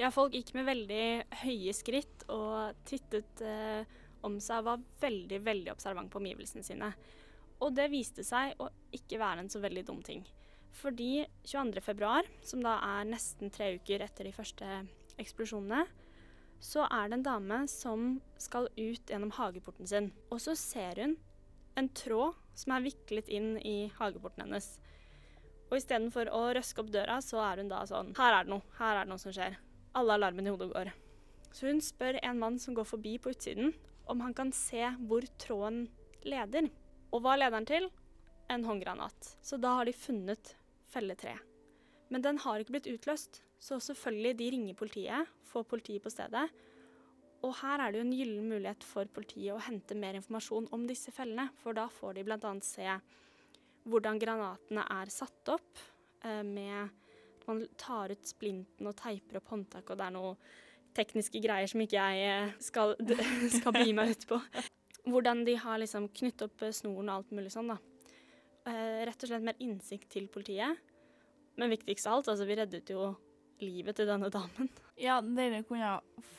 Ja, 0.00 0.08
folk 0.14 0.36
gikk 0.36 0.54
med 0.56 0.68
veldig 0.68 1.04
høye 1.42 1.74
skritt 1.76 2.24
og 2.32 2.78
tittet 2.88 3.42
eh, 3.44 3.82
om 4.24 4.38
seg 4.40 4.62
og 4.62 4.68
var 4.70 4.84
veldig, 5.02 5.40
veldig 5.44 5.72
observant 5.74 6.10
på 6.12 6.22
omgivelsene 6.22 6.64
sine. 6.64 6.92
Og 7.58 7.74
det 7.74 7.88
viste 7.92 8.24
seg 8.24 8.56
å 8.62 8.70
ikke 8.94 9.18
være 9.20 9.44
en 9.44 9.52
så 9.52 9.60
veldig 9.60 9.84
dum 9.88 10.00
ting. 10.06 10.22
Fordi 10.78 11.26
22.2, 11.48 12.28
som 12.46 12.62
da 12.62 12.78
er 12.86 13.08
nesten 13.10 13.50
tre 13.52 13.72
uker 13.76 14.04
etter 14.06 14.28
de 14.28 14.34
første 14.36 14.68
eksplosjonene, 15.18 15.82
så 16.60 16.84
er 16.90 17.08
det 17.08 17.18
en 17.18 17.26
dame 17.26 17.60
som 17.70 18.08
skal 18.40 18.68
ut 18.76 19.10
gjennom 19.10 19.32
hageporten 19.36 19.86
sin. 19.86 20.10
Og 20.30 20.40
så 20.42 20.56
ser 20.58 21.00
hun 21.02 21.16
en 21.78 21.88
tråd 21.94 22.36
som 22.58 22.74
er 22.74 22.86
viklet 22.88 23.30
inn 23.30 23.52
i 23.62 23.90
hageporten 23.98 24.46
hennes. 24.46 24.72
Og 25.68 25.76
istedenfor 25.78 26.30
å 26.34 26.42
røske 26.56 26.82
opp 26.82 26.90
døra, 26.92 27.20
så 27.22 27.42
er 27.44 27.62
hun 27.62 27.70
da 27.70 27.84
sånn 27.86 28.14
Her 28.18 28.40
er 28.40 28.46
det 28.46 28.54
noe. 28.54 28.64
Her 28.78 28.96
er 28.96 29.06
det 29.06 29.12
noe 29.12 29.22
som 29.22 29.34
skjer. 29.34 29.58
Alle 29.98 30.16
alarmene 30.18 30.50
i 30.50 30.54
hodet 30.54 30.70
går. 30.72 30.92
Så 31.52 31.68
hun 31.68 31.80
spør 31.84 32.18
en 32.22 32.40
mann 32.40 32.58
som 32.60 32.76
går 32.76 32.88
forbi 32.88 33.16
på 33.22 33.32
utsiden, 33.34 33.72
om 34.08 34.22
han 34.24 34.34
kan 34.36 34.52
se 34.56 34.82
hvor 35.06 35.24
tråden 35.40 35.86
leder. 36.24 36.70
Og 37.12 37.22
hva 37.24 37.36
leder 37.38 37.58
den 37.58 37.68
til? 37.68 37.90
En 38.48 38.64
håndgranat. 38.64 39.36
Så 39.44 39.60
da 39.60 39.76
har 39.78 39.88
de 39.88 39.94
funnet 39.96 40.54
felletreet. 40.88 41.44
Men 42.08 42.24
den 42.24 42.38
har 42.40 42.62
ikke 42.62 42.78
blitt 42.78 42.88
utløst, 42.88 43.42
så 43.58 43.80
selvfølgelig, 43.82 44.34
de 44.38 44.50
ringer 44.54 44.78
politiet, 44.78 45.30
får 45.50 45.66
politiet 45.70 46.02
på 46.04 46.12
stedet. 46.12 46.46
Og 47.46 47.54
her 47.60 47.82
er 47.82 47.92
det 47.92 48.00
jo 48.00 48.06
en 48.06 48.14
gyllen 48.14 48.46
mulighet 48.50 48.84
for 48.86 49.10
politiet 49.14 49.54
å 49.54 49.62
hente 49.62 49.96
mer 49.98 50.18
informasjon 50.18 50.70
om 50.74 50.86
disse 50.88 51.12
fellene, 51.14 51.48
for 51.62 51.76
da 51.76 51.86
får 51.90 52.16
de 52.18 52.24
bl.a. 52.26 52.54
se 52.66 52.86
hvordan 53.88 54.18
granatene 54.20 54.84
er 54.94 55.12
satt 55.12 55.52
opp, 55.54 55.82
eh, 56.24 56.42
med 56.42 56.88
at 56.88 57.46
man 57.48 57.62
tar 57.78 58.12
ut 58.12 58.26
splinten 58.26 58.90
og 58.90 58.96
teiper 58.98 59.38
opp 59.38 59.52
håndtaket, 59.54 59.92
og 59.94 60.00
det 60.00 60.08
er 60.08 60.16
noen 60.16 60.40
tekniske 60.98 61.40
greier 61.44 61.70
som 61.70 61.84
ikke 61.84 62.08
jeg 62.10 62.26
eh, 62.26 62.56
skal, 62.64 62.96
skal 63.58 63.76
bi 63.76 63.94
meg 63.96 64.16
ut 64.16 64.26
på. 64.34 64.40
Hvordan 65.08 65.44
de 65.46 65.54
har 65.62 65.78
liksom 65.80 66.10
knyttet 66.10 66.48
opp 66.48 66.66
snoren 66.74 67.08
og 67.08 67.20
alt 67.20 67.32
mulig 67.38 67.54
sånn, 67.54 67.70
da. 67.70 67.78
Eh, 68.68 69.06
rett 69.08 69.22
og 69.22 69.30
slett 69.30 69.46
mer 69.46 69.62
innsikt 69.62 70.10
til 70.12 70.26
politiet. 70.32 70.82
Men 71.58 71.72
viktigst 71.72 72.06
av 72.06 72.18
alt, 72.18 72.34
altså 72.34 72.46
vi 72.46 72.58
reddet 72.58 72.92
jo 72.92 73.12
livet 73.62 73.98
til 73.98 74.08
denne 74.08 74.30
damen. 74.32 74.70
Ja, 74.98 75.20
dere 75.22 75.62
kunne 75.66 75.98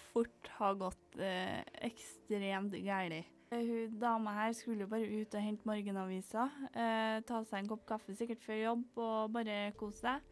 fort 0.09 0.49
ha 0.57 0.73
gått 0.77 1.19
eh, 1.21 1.61
ekstremt 1.87 2.75
galt. 2.83 3.35
Hun 3.49 3.95
dama 3.97 4.33
her 4.35 4.51
skulle 4.53 4.85
bare 4.89 5.07
ut 5.09 5.33
og 5.33 5.41
hente 5.41 5.65
morgenavisa, 5.65 6.43
eh, 6.69 7.17
ta 7.25 7.39
seg 7.47 7.63
en 7.63 7.69
kopp 7.71 7.87
kaffe 7.89 8.13
sikkert 8.13 8.43
før 8.45 8.59
jobb 8.59 8.99
og 9.01 9.31
bare 9.33 9.71
kose 9.79 10.03
seg. 10.03 10.27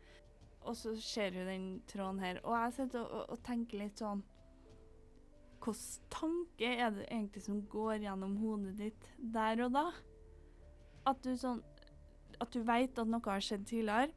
Og 0.68 0.76
så 0.78 0.94
ser 1.02 1.34
hun 1.34 1.48
den 1.48 1.66
tråden 1.90 2.20
her. 2.22 2.42
Og 2.44 2.54
jeg 2.58 2.76
sitter 2.76 3.06
og, 3.06 3.24
og 3.34 3.42
tenker 3.46 3.86
litt 3.86 4.04
sånn 4.04 4.26
Hvilken 5.58 6.12
tanke 6.14 6.68
er 6.70 6.92
det 6.94 7.08
egentlig 7.10 7.42
som 7.44 7.58
går 7.68 8.04
gjennom 8.06 8.36
hodet 8.40 8.76
ditt 8.78 9.08
der 9.18 9.64
og 9.66 9.74
da? 9.74 9.88
At 11.10 11.24
du 11.26 11.34
sånn 11.40 11.64
At 12.40 12.54
du 12.54 12.62
veit 12.64 13.00
at 13.00 13.10
noe 13.10 13.26
har 13.26 13.42
skjedd 13.44 13.66
tidligere. 13.68 14.14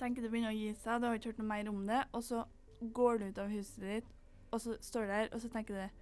Tenker 0.00 0.24
du 0.24 0.30
begynner 0.32 0.54
å 0.54 0.56
gi 0.56 0.72
seg, 0.80 1.00
du 1.00 1.08
har 1.08 1.18
ikke 1.18 1.34
hørt 1.34 1.40
noe 1.42 1.50
mer 1.50 1.68
om 1.68 1.80
det, 1.88 2.00
og 2.16 2.22
så 2.24 2.44
går 2.96 3.20
du 3.20 3.24
ut 3.28 3.40
av 3.42 3.50
huset 3.52 3.82
ditt, 3.84 4.12
og 4.50 4.62
så 4.64 4.76
står 4.80 5.04
du 5.04 5.12
der, 5.12 5.26
og 5.34 5.42
så 5.42 5.50
tenker 5.52 5.76
du 5.76 5.98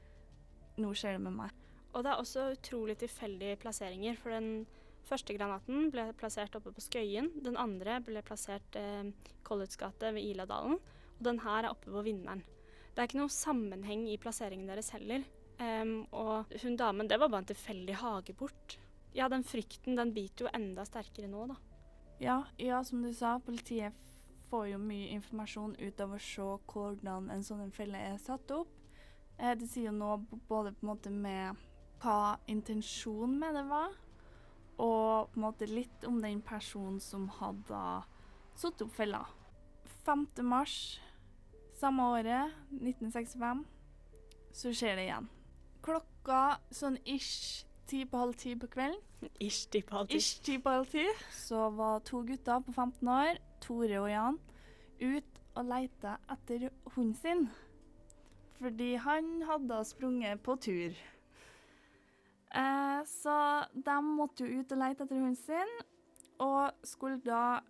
Nå 0.78 0.93
skjer 0.95 1.17
det 1.17 1.23
med 1.25 1.35
meg. 1.35 1.55
Og 1.90 2.05
det 2.07 2.12
er 2.12 2.21
også 2.23 2.52
utrolig 2.55 2.95
tilfeldige 3.00 3.59
plasseringer, 3.59 4.14
for 4.14 4.31
den 4.31 4.69
første 5.09 5.35
granaten 5.35 5.88
ble 5.90 6.05
plassert 6.21 6.55
oppe 6.55 6.71
på 6.76 6.85
Skøyen. 6.85 7.33
Den 7.43 7.59
andre 7.59 7.97
ble 8.05 8.23
plassert 8.23 8.78
eh, 8.78 9.09
Collets 9.43 9.81
gate 9.81 10.12
ved 10.14 10.23
Iladalen. 10.23 10.78
Og 11.17 11.25
den 11.26 11.40
her 11.43 11.64
er 11.64 11.73
oppe 11.73 11.90
på 11.90 12.05
Vinneren. 12.07 12.45
Det 12.95 13.02
er 13.02 13.11
ikke 13.11 13.21
noe 13.25 13.33
sammenheng 13.33 14.07
i 14.11 14.19
plasseringen 14.23 14.71
deres 14.71 14.93
heller. 14.95 15.26
Um, 15.59 16.05
og 16.14 16.52
hun 16.62 16.76
damen, 16.78 17.09
det 17.11 17.19
var 17.19 17.33
bare 17.33 17.43
en 17.43 17.50
tilfeldig 17.50 17.97
hageport. 17.99 18.78
Ja, 19.17 19.26
den 19.33 19.43
frykten, 19.47 19.99
den 19.99 20.14
biter 20.14 20.47
jo 20.47 20.52
enda 20.55 20.85
sterkere 20.87 21.31
nå, 21.31 21.49
da. 21.50 21.59
Ja, 22.19 22.45
ja, 22.57 22.85
som 22.85 23.03
du 23.03 23.15
sa, 23.15 23.39
politiet 23.39 23.95
får 24.51 24.67
jo 24.73 24.79
mye 24.83 25.13
informasjon 25.15 25.77
ut 25.79 26.01
av 26.01 26.17
å 26.17 26.19
se 26.19 26.47
hvordan 26.73 27.29
en 27.31 27.45
sånn 27.47 27.71
felle 27.77 28.01
er 28.11 28.17
satt 28.19 28.51
opp. 28.51 28.73
Eh, 29.39 29.55
det 29.55 29.69
sier 29.71 29.93
jo 29.93 29.95
noe 29.95 30.17
både 30.49 30.73
på 30.75 30.83
en 30.83 30.91
måte 30.91 31.13
med 31.15 31.61
hva 32.03 32.39
intensjonen 32.51 33.39
med 33.39 33.55
det 33.55 33.65
var, 33.71 33.95
og 34.79 35.31
på 35.31 35.39
en 35.39 35.45
måte 35.45 35.71
litt 35.71 36.07
om 36.11 36.19
den 36.23 36.43
personen 36.43 36.99
som 37.03 37.29
hadde 37.39 37.83
satt 38.59 38.83
opp 38.83 38.95
fella. 38.99 39.23
5. 40.03 40.27
mars 40.43 40.99
samme 41.79 42.03
året, 42.17 42.55
1965, 42.81 43.63
så 44.59 44.75
skjer 44.75 44.99
det 44.99 45.07
igjen. 45.07 45.31
Klokka 45.87 46.43
sånn 46.75 46.99
ish 47.07 47.68
ti 47.88 48.04
på 48.09 48.21
halv 48.21 48.37
ti 48.38 48.54
på 48.59 48.68
kvelden 48.71 49.00
Ish 49.40 49.68
ti 49.73 49.83
på 49.83 49.97
halv 49.97 50.11
ti. 50.11 50.18
Ish 50.21 50.42
ti 50.47 50.59
på 50.62 50.71
halv 50.71 50.90
ti. 50.92 51.04
Så 51.35 51.68
var 51.75 52.02
to 52.07 52.23
gutter 52.26 52.61
på 52.62 52.73
15 52.73 53.09
år, 53.09 53.40
Tore 53.61 54.00
og 54.00 54.11
Jan, 54.11 54.38
ut 55.02 55.40
og 55.59 55.66
leita 55.66 56.16
etter 56.30 56.68
hunden 56.95 57.16
sin. 57.18 57.49
Fordi 58.59 58.92
han 59.02 59.42
hadde 59.47 59.80
sprunget 59.87 60.42
på 60.42 60.57
tur. 60.62 60.95
Eh, 62.54 63.00
så 63.07 63.37
de 63.75 63.99
måtte 64.07 64.47
jo 64.47 64.61
ut 64.61 64.73
og 64.73 64.83
leite 64.85 65.04
etter 65.04 65.18
hunden 65.18 65.37
sin, 65.38 65.75
og 66.38 66.71
skulle 66.87 67.21
da 67.26 67.61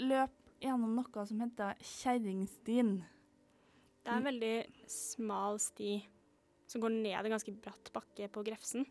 løpe 0.00 0.42
gjennom 0.62 0.94
noe 0.94 1.26
som 1.26 1.40
heter 1.42 1.80
Kjerringstien. 1.82 2.98
Det 4.02 4.10
er 4.10 4.18
en 4.18 4.28
veldig 4.28 4.56
smal 4.90 5.58
sti 5.62 5.94
som 6.70 6.82
går 6.82 6.94
ned 6.94 7.16
en 7.18 7.34
ganske 7.34 7.54
bratt 7.62 7.90
bakke 7.94 8.28
på 8.32 8.44
Grefsen. 8.46 8.86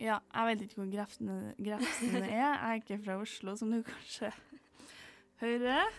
Ja, 0.00 0.16
jeg 0.32 0.48
vet 0.48 0.62
ikke 0.64 0.80
hvor 0.80 0.92
Grefsen, 0.94 1.28
er. 1.28 2.30
Jeg 2.30 2.52
er 2.56 2.78
ikke 2.78 2.96
fra 3.04 3.18
Oslo, 3.20 3.52
som 3.56 3.72
du 3.72 3.82
kanskje 3.84 4.30
hører. 5.42 5.92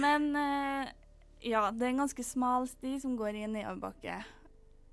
Men 0.00 0.30
eh, 0.40 0.92
ja, 1.44 1.66
det 1.70 1.84
er 1.84 1.92
en 1.92 2.00
ganske 2.06 2.24
smal 2.24 2.64
sti 2.70 2.96
som 3.02 3.16
går 3.18 3.36
i 3.36 3.44
en 3.44 3.52
nedoverbakke. 3.58 4.16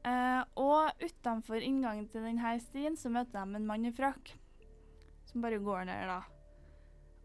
Eh, 0.03 0.41
og 0.59 0.91
utenfor 0.99 1.63
inngangen 1.63 2.09
til 2.11 2.27
denne 2.27 2.57
stien 2.65 2.99
så 2.99 3.11
møter 3.13 3.39
de 3.39 3.61
en 3.61 3.67
mann 3.69 3.87
i 3.87 3.95
frakk 3.95 4.35
som 5.29 5.43
bare 5.43 5.63
går 5.63 5.87
ned, 5.87 6.11
da. 6.11 6.19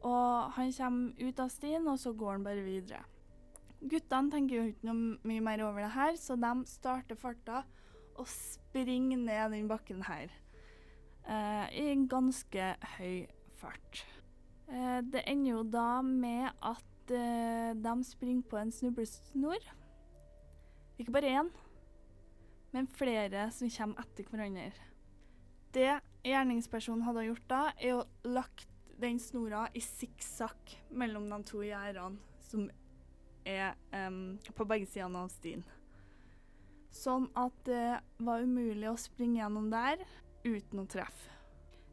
Og 0.07 0.55
han 0.55 0.71
kommer 0.73 1.29
ut 1.29 1.41
av 1.43 1.51
stien, 1.51 1.89
og 1.91 1.99
så 1.99 2.15
går 2.15 2.37
han 2.37 2.47
bare 2.47 2.63
videre. 2.63 3.03
Guttene 3.79 4.31
tenker 4.31 4.57
jo 4.57 4.69
ikke 4.71 4.87
noe 4.87 5.19
mye 5.27 5.43
mer 5.45 5.67
over 5.67 5.83
det 5.83 5.95
her, 5.99 6.15
så 6.19 6.39
de 6.39 6.53
starter 6.71 7.19
farta 7.19 7.65
og 8.19 8.27
springer 8.31 9.19
ned 9.19 9.55
den 9.55 9.69
bakken 9.71 10.07
her. 10.07 10.31
Eh, 11.27 11.67
I 11.81 11.89
en 11.93 12.07
ganske 12.09 12.69
høy 12.99 13.27
fart. 13.59 14.05
Eh, 14.69 15.01
det 15.03 15.25
ender 15.27 15.51
jo 15.51 15.63
da 15.67 16.03
med 16.05 16.51
at 16.63 17.15
eh, 17.15 17.73
de 17.77 17.95
springer 18.05 18.47
på 18.49 18.61
en 18.61 18.73
snublesnor. 18.73 19.65
Ikke 20.99 21.15
bare 21.15 21.35
én, 21.41 21.51
men 22.73 22.89
flere 22.91 23.49
som 23.55 23.71
kommer 23.71 24.03
etter 24.03 24.29
hverandre. 24.29 24.73
Det 25.75 25.91
gjerningspersonen 26.27 27.05
hadde 27.07 27.29
gjort 27.29 27.49
da, 27.51 27.63
er 27.79 28.01
å 28.01 28.07
lagt 28.27 28.69
den 28.99 29.21
snora 29.23 29.69
i 29.79 29.83
sikksakk 29.85 30.75
mellom 30.91 31.29
de 31.31 31.39
to 31.47 31.63
gjerdene 31.63 32.19
som 32.49 32.65
er 33.47 33.77
um, 33.95 34.39
på 34.57 34.67
begge 34.69 34.89
sidene 34.91 35.23
av 35.23 35.31
stien. 35.33 35.63
Sånn 36.91 37.29
at 37.39 37.55
det 37.69 38.01
var 38.25 38.43
umulig 38.43 38.89
å 38.91 38.99
springe 38.99 39.39
gjennom 39.43 39.69
der 39.71 40.03
uten 40.45 40.83
å 40.83 40.87
treffe. 40.91 41.35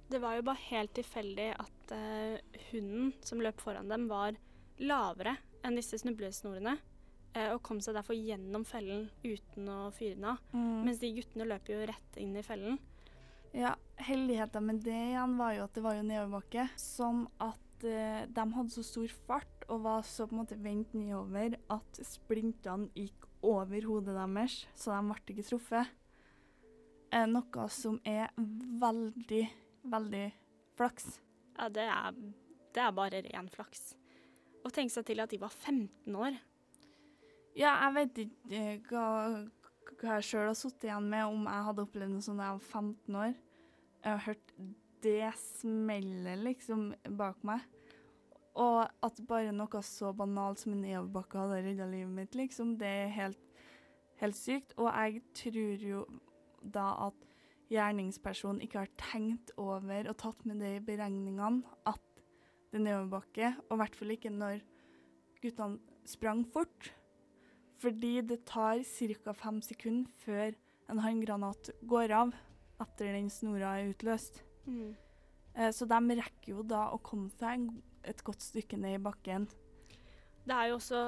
Det 0.09 0.19
var 0.21 0.35
jo 0.37 0.43
bare 0.45 0.61
helt 0.69 0.93
tilfeldig 0.93 1.47
at 1.57 1.91
eh, 1.95 2.59
hunden 2.69 3.13
som 3.25 3.41
løp 3.41 3.61
foran 3.63 3.89
dem, 3.89 4.05
var 4.07 4.37
lavere 4.77 5.37
enn 5.65 5.77
disse 5.79 5.97
snublesnorene. 5.97 6.77
eh, 7.33 7.49
og 7.51 7.61
kom 7.65 7.81
seg 7.81 7.97
derfor 7.97 8.15
gjennom 8.15 8.63
fellen 8.65 9.07
uten 9.23 9.69
å 9.69 9.89
fyre 9.91 10.15
den 10.15 10.29
av. 10.29 10.37
Mens 10.85 11.01
de 11.01 11.09
guttene 11.17 11.47
løp 11.49 11.67
jo 11.73 11.81
rett 11.89 12.17
inn 12.21 12.35
i 12.37 12.43
fellen. 12.45 12.77
Ja, 13.55 13.73
heldigheten 14.03 14.65
med 14.67 14.83
det 14.83 14.95
igjen 15.11 15.37
var 15.39 15.53
jo 15.55 15.63
at 15.65 15.73
det 15.73 15.83
var 15.83 15.95
jo 15.95 16.03
nedoverbakke. 16.03 16.69
Sånn 16.79 17.25
at 17.39 17.83
eh, 17.87 18.23
de 18.27 18.45
hadde 18.55 18.69
så 18.73 18.83
stor 18.83 19.07
fart 19.27 19.65
og 19.69 19.81
var 19.87 20.01
så 20.05 20.27
på 20.27 20.35
en 20.35 20.41
måte 20.43 20.57
vendt 20.61 20.93
nedover 20.93 21.55
at 21.73 21.99
splintene 22.05 22.91
gikk 22.93 23.25
over 23.45 23.81
hodet 23.87 24.15
deres, 24.17 24.65
så 24.77 24.91
de 24.93 25.01
ble 25.09 25.33
ikke 25.33 25.47
truffet. 25.49 25.93
Eh, 27.11 27.27
noe 27.29 27.67
som 27.73 27.99
er 28.07 28.33
veldig, 28.81 29.43
veldig 29.91 30.25
flaks. 30.77 31.19
Ja, 31.55 31.69
det 31.69 31.85
er, 31.87 32.17
det 32.75 32.83
er 32.83 32.95
bare 32.95 33.21
ren 33.27 33.49
flaks. 33.53 33.93
Og 34.65 34.73
tenk 34.73 34.91
seg 34.91 35.05
til 35.07 35.21
at 35.21 35.31
de 35.31 35.39
var 35.41 35.53
15 35.53 36.15
år. 36.17 36.39
Ja, 37.55 37.75
jeg 37.85 37.93
vet 37.95 38.23
ikke 38.25 38.57
eh, 38.57 38.79
hva, 38.89 39.05
hva 39.93 40.17
jeg 40.17 40.27
sjøl 40.27 40.49
har 40.49 40.57
sittet 40.59 40.89
igjen 40.89 41.11
med 41.13 41.29
om 41.29 41.45
jeg 41.47 41.67
hadde 41.69 41.85
opplevd 41.85 42.11
noe 42.11 42.25
sånt 42.25 42.41
da 42.41 42.49
jeg 42.49 42.57
var 42.57 42.81
15 42.81 43.21
år. 43.21 43.37
Jeg 44.05 44.11
har 44.11 44.25
hørt 44.25 44.51
det 45.05 45.31
smellet 45.39 46.41
liksom 46.41 46.89
bak 47.17 47.39
meg. 47.47 47.63
Og 48.59 48.81
at 49.03 49.17
bare 49.27 49.53
noe 49.55 49.81
så 49.83 50.11
banalt 50.15 50.61
som 50.61 50.73
en 50.73 50.83
nedoverbakke 50.83 51.41
hadde 51.41 51.63
redda 51.65 51.87
livet 51.91 52.13
mitt, 52.15 52.37
liksom, 52.39 52.77
det 52.79 52.87
er 52.87 53.09
helt, 53.17 53.41
helt 54.21 54.37
sykt. 54.39 54.75
Og 54.79 54.87
jeg 54.89 55.23
tror 55.35 55.83
jo 55.89 56.05
da 56.73 56.91
at 57.07 57.25
gjerningspersonen 57.71 58.61
ikke 58.61 58.83
har 58.83 58.91
tenkt 58.99 59.53
over 59.57 60.09
og 60.09 60.17
tatt 60.21 60.45
med 60.45 60.61
det 60.61 60.75
i 60.77 60.83
beregningene 60.85 61.63
at 61.89 62.01
det 62.71 62.81
er 62.81 62.85
nedoverbakke, 62.85 63.53
og 63.69 63.75
i 63.75 63.79
hvert 63.81 63.95
fall 63.95 64.13
ikke 64.15 64.33
når 64.33 64.61
guttene 65.41 65.79
sprang 66.05 66.43
fort. 66.51 66.91
Fordi 67.81 68.21
det 68.21 68.43
tar 68.47 68.81
ca. 68.83 69.33
fem 69.33 69.61
sekunder 69.61 70.11
før 70.23 70.55
en 70.91 71.01
håndgranat 71.01 71.71
går 71.87 72.13
av 72.13 72.33
etter 72.83 73.13
den 73.15 73.29
snora 73.31 73.77
er 73.79 73.93
utløst. 73.93 74.41
Eh, 75.55 75.71
så 75.71 75.87
de 75.87 76.17
rekker 76.19 76.51
jo 76.51 76.63
da 76.67 76.89
å 76.91 76.99
komme 77.03 77.31
seg 77.39 77.69
et 78.03 78.23
godt 78.23 78.43
stykke 78.43 78.77
ned 78.77 78.99
i 78.99 79.03
bakken. 79.03 79.47
Det 80.45 80.53
er 80.53 80.69
jo 80.69 80.77
også 80.77 81.05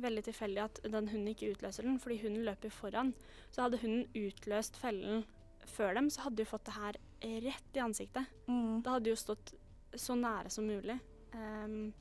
veldig 0.00 0.24
tilfeldig 0.26 0.62
at 0.64 0.80
den 0.84 1.08
hunden 1.10 1.30
ikke 1.30 1.52
utløser 1.54 1.86
den, 1.86 1.98
fordi 2.02 2.20
hunden 2.24 2.44
løper 2.46 2.72
foran. 2.74 3.12
Så 3.50 3.64
hadde 3.64 3.80
hunden 3.82 4.06
utløst 4.18 4.78
fellen 4.80 5.24
før 5.70 5.94
dem, 5.96 6.10
så 6.10 6.26
hadde 6.26 6.42
de 6.42 6.48
fått 6.48 6.66
det 6.68 6.76
her 6.76 6.98
rett 7.44 7.76
i 7.78 7.82
ansiktet. 7.82 8.32
Mm. 8.48 8.82
Det 8.82 8.94
hadde 8.96 9.12
jo 9.12 9.20
stått 9.20 9.54
så 9.96 10.16
nære 10.18 10.50
som 10.52 10.66
mulig. 10.68 10.98
Um, 11.34 11.92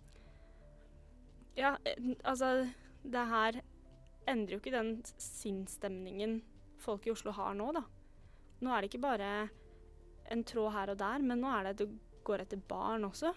ja, 1.55 1.75
altså 2.23 2.67
Det 3.03 3.23
her 3.29 3.61
endrer 4.29 4.55
jo 4.55 4.61
ikke 4.61 4.73
den 4.73 4.95
sinnsstemningen 5.19 6.41
folk 6.79 7.07
i 7.07 7.11
Oslo 7.11 7.33
har 7.35 7.53
nå, 7.57 7.71
da. 7.75 7.83
Nå 8.63 8.71
er 8.71 8.81
det 8.81 8.91
ikke 8.91 9.03
bare 9.03 9.31
en 10.31 10.43
tråd 10.47 10.71
her 10.71 10.93
og 10.93 10.99
der, 11.01 11.25
men 11.25 11.41
nå 11.43 11.49
er 11.51 11.65
det 11.65 11.73
at 11.73 11.81
du 11.83 11.97
går 12.23 12.45
etter 12.45 12.61
barn 12.67 13.03
også. 13.07 13.33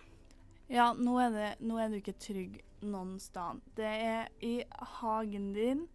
Ja, 0.70 0.92
nå 0.94 1.16
er, 1.22 1.34
det, 1.34 1.48
nå 1.66 1.78
er 1.82 1.90
du 1.90 1.98
ikke 1.98 2.14
trygg 2.22 2.60
noen 2.82 3.18
sted. 3.20 3.62
Det 3.76 3.86
er 3.86 4.28
i 4.44 4.62
hagen 5.00 5.52
din, 5.54 5.86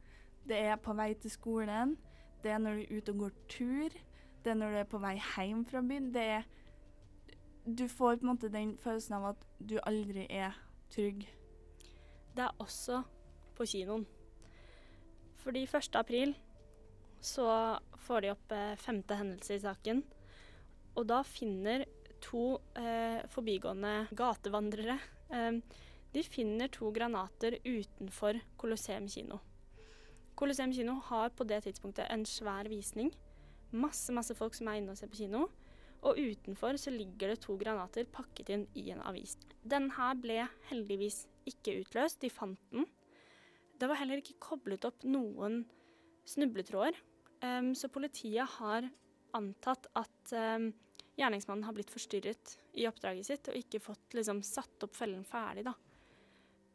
det 0.48 0.58
er 0.58 0.80
på 0.82 0.94
vei 0.98 1.14
til 1.14 1.32
skolen, 1.32 1.98
det 2.44 2.52
er 2.52 2.58
når 2.58 2.80
du 2.80 2.82
er 2.82 2.98
ute 2.98 3.14
og 3.14 3.18
går 3.18 3.36
tur, 3.50 3.98
det 4.44 4.52
er 4.52 4.58
når 4.58 4.74
du 4.74 4.78
er 4.82 4.90
på 4.90 5.02
vei 5.02 5.16
hjem 5.20 5.66
fra 5.66 5.82
byen. 5.82 6.14
Det 6.14 6.26
er 6.40 6.50
Du 7.62 7.88
får 7.88 8.16
på 8.16 8.26
en 8.26 8.28
måte 8.28 8.50
den 8.50 8.78
følelsen 8.82 9.14
av 9.14 9.26
at 9.30 9.44
du 9.70 9.76
aldri 9.86 10.26
er 10.30 10.56
trygg. 10.90 11.28
Det 12.36 12.44
er 12.44 12.56
også 12.60 13.04
på 13.56 13.68
kinoen. 13.70 14.08
Fordi 15.44 15.62
1. 15.64 15.96
april 15.96 16.34
så 17.22 17.78
får 18.02 18.22
de 18.22 18.32
opp 18.34 18.52
eh, 18.52 18.76
femte 18.82 19.16
hendelse 19.16 19.56
i 19.56 19.62
saken. 19.62 20.02
Og 20.96 21.06
da 21.08 21.22
finner 21.22 21.86
to 22.22 22.58
eh, 22.78 23.22
forbigående 23.30 24.08
gatevandrere 24.18 24.98
eh, 25.30 25.60
De 26.12 26.24
finner 26.24 26.68
to 26.68 26.92
granater 26.92 27.58
utenfor 27.64 28.40
Colosseum 28.60 29.08
kino. 29.08 29.40
Colosseum 30.36 30.74
kino 30.74 30.98
har 31.08 31.30
på 31.30 31.46
det 31.48 31.62
tidspunktet 31.64 32.10
en 32.12 32.26
svær 32.28 32.68
visning. 32.72 33.12
Masse, 33.72 34.12
masse 34.12 34.36
folk 34.36 34.56
som 34.58 34.68
er 34.68 34.82
inne 34.82 34.92
og 34.92 35.00
ser 35.00 35.12
på 35.12 35.22
kino. 35.22 35.46
Og 36.02 36.18
utenfor 36.18 36.80
så 36.82 36.92
ligger 36.92 37.32
det 37.32 37.44
to 37.44 37.56
granater 37.62 38.08
pakket 38.10 38.50
inn 38.52 38.66
i 38.76 38.90
en 38.92 39.04
avis. 39.06 39.38
Den 39.62 39.92
her 39.96 40.18
ble 40.18 40.40
heldigvis 40.72 41.28
ikke 41.48 41.78
utløst, 41.84 42.20
de 42.24 42.32
fant 42.34 42.60
den. 42.74 42.88
Det 43.80 43.90
var 43.90 44.02
heller 44.02 44.22
ikke 44.22 44.40
koblet 44.42 44.86
opp 44.86 45.06
noen 45.06 45.64
snubletråder. 46.30 46.98
Um, 47.42 47.72
så 47.78 47.90
politiet 47.90 48.50
har 48.60 48.90
antatt 49.38 49.88
at 49.98 50.34
um, 50.36 50.68
gjerningsmannen 51.18 51.66
har 51.66 51.78
blitt 51.78 51.94
forstyrret 51.94 52.58
i 52.78 52.86
oppdraget 52.90 53.30
sitt 53.30 53.50
og 53.50 53.58
ikke 53.58 53.82
fått 53.82 54.18
liksom, 54.18 54.44
satt 54.46 54.86
opp 54.86 54.98
fellen 54.98 55.24
ferdig. 55.28 55.66
Da. 55.70 55.74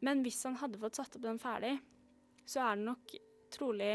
Men 0.05 0.21
hvis 0.25 0.43
han 0.45 0.57
hadde 0.61 0.79
fått 0.81 0.99
satt 0.99 1.15
opp 1.17 1.25
den 1.25 1.41
ferdig, 1.41 1.77
så 2.45 2.63
er 2.63 2.77
det 2.77 2.87
nok 2.87 3.15
trolig 3.53 3.93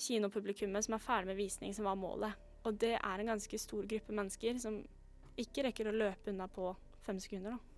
kinopublikummet 0.00 0.84
som 0.84 0.96
er 0.96 1.02
ferdig 1.02 1.30
med 1.32 1.38
visning, 1.38 1.74
som 1.74 1.88
var 1.88 1.98
målet. 1.98 2.34
Og 2.64 2.76
det 2.80 2.96
er 2.96 3.20
en 3.20 3.30
ganske 3.34 3.58
stor 3.60 3.86
gruppe 3.88 4.16
mennesker 4.16 4.58
som 4.60 4.80
ikke 5.40 5.66
rekker 5.68 5.90
å 5.90 5.94
løpe 5.96 6.32
unna 6.32 6.48
på 6.50 6.72
fem 7.04 7.20
sekunder. 7.20 7.56
Da. 7.56 7.74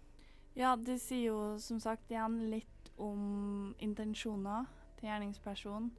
Ja, 0.57 0.73
det 0.77 0.99
sier 1.03 1.33
jo 1.33 1.39
som 1.61 1.81
sagt 1.83 2.11
igjen 2.11 2.39
litt 2.53 2.91
om 3.03 3.75
intensjoner 3.83 4.69
til 4.97 5.11
gjerningspersonen. 5.11 5.91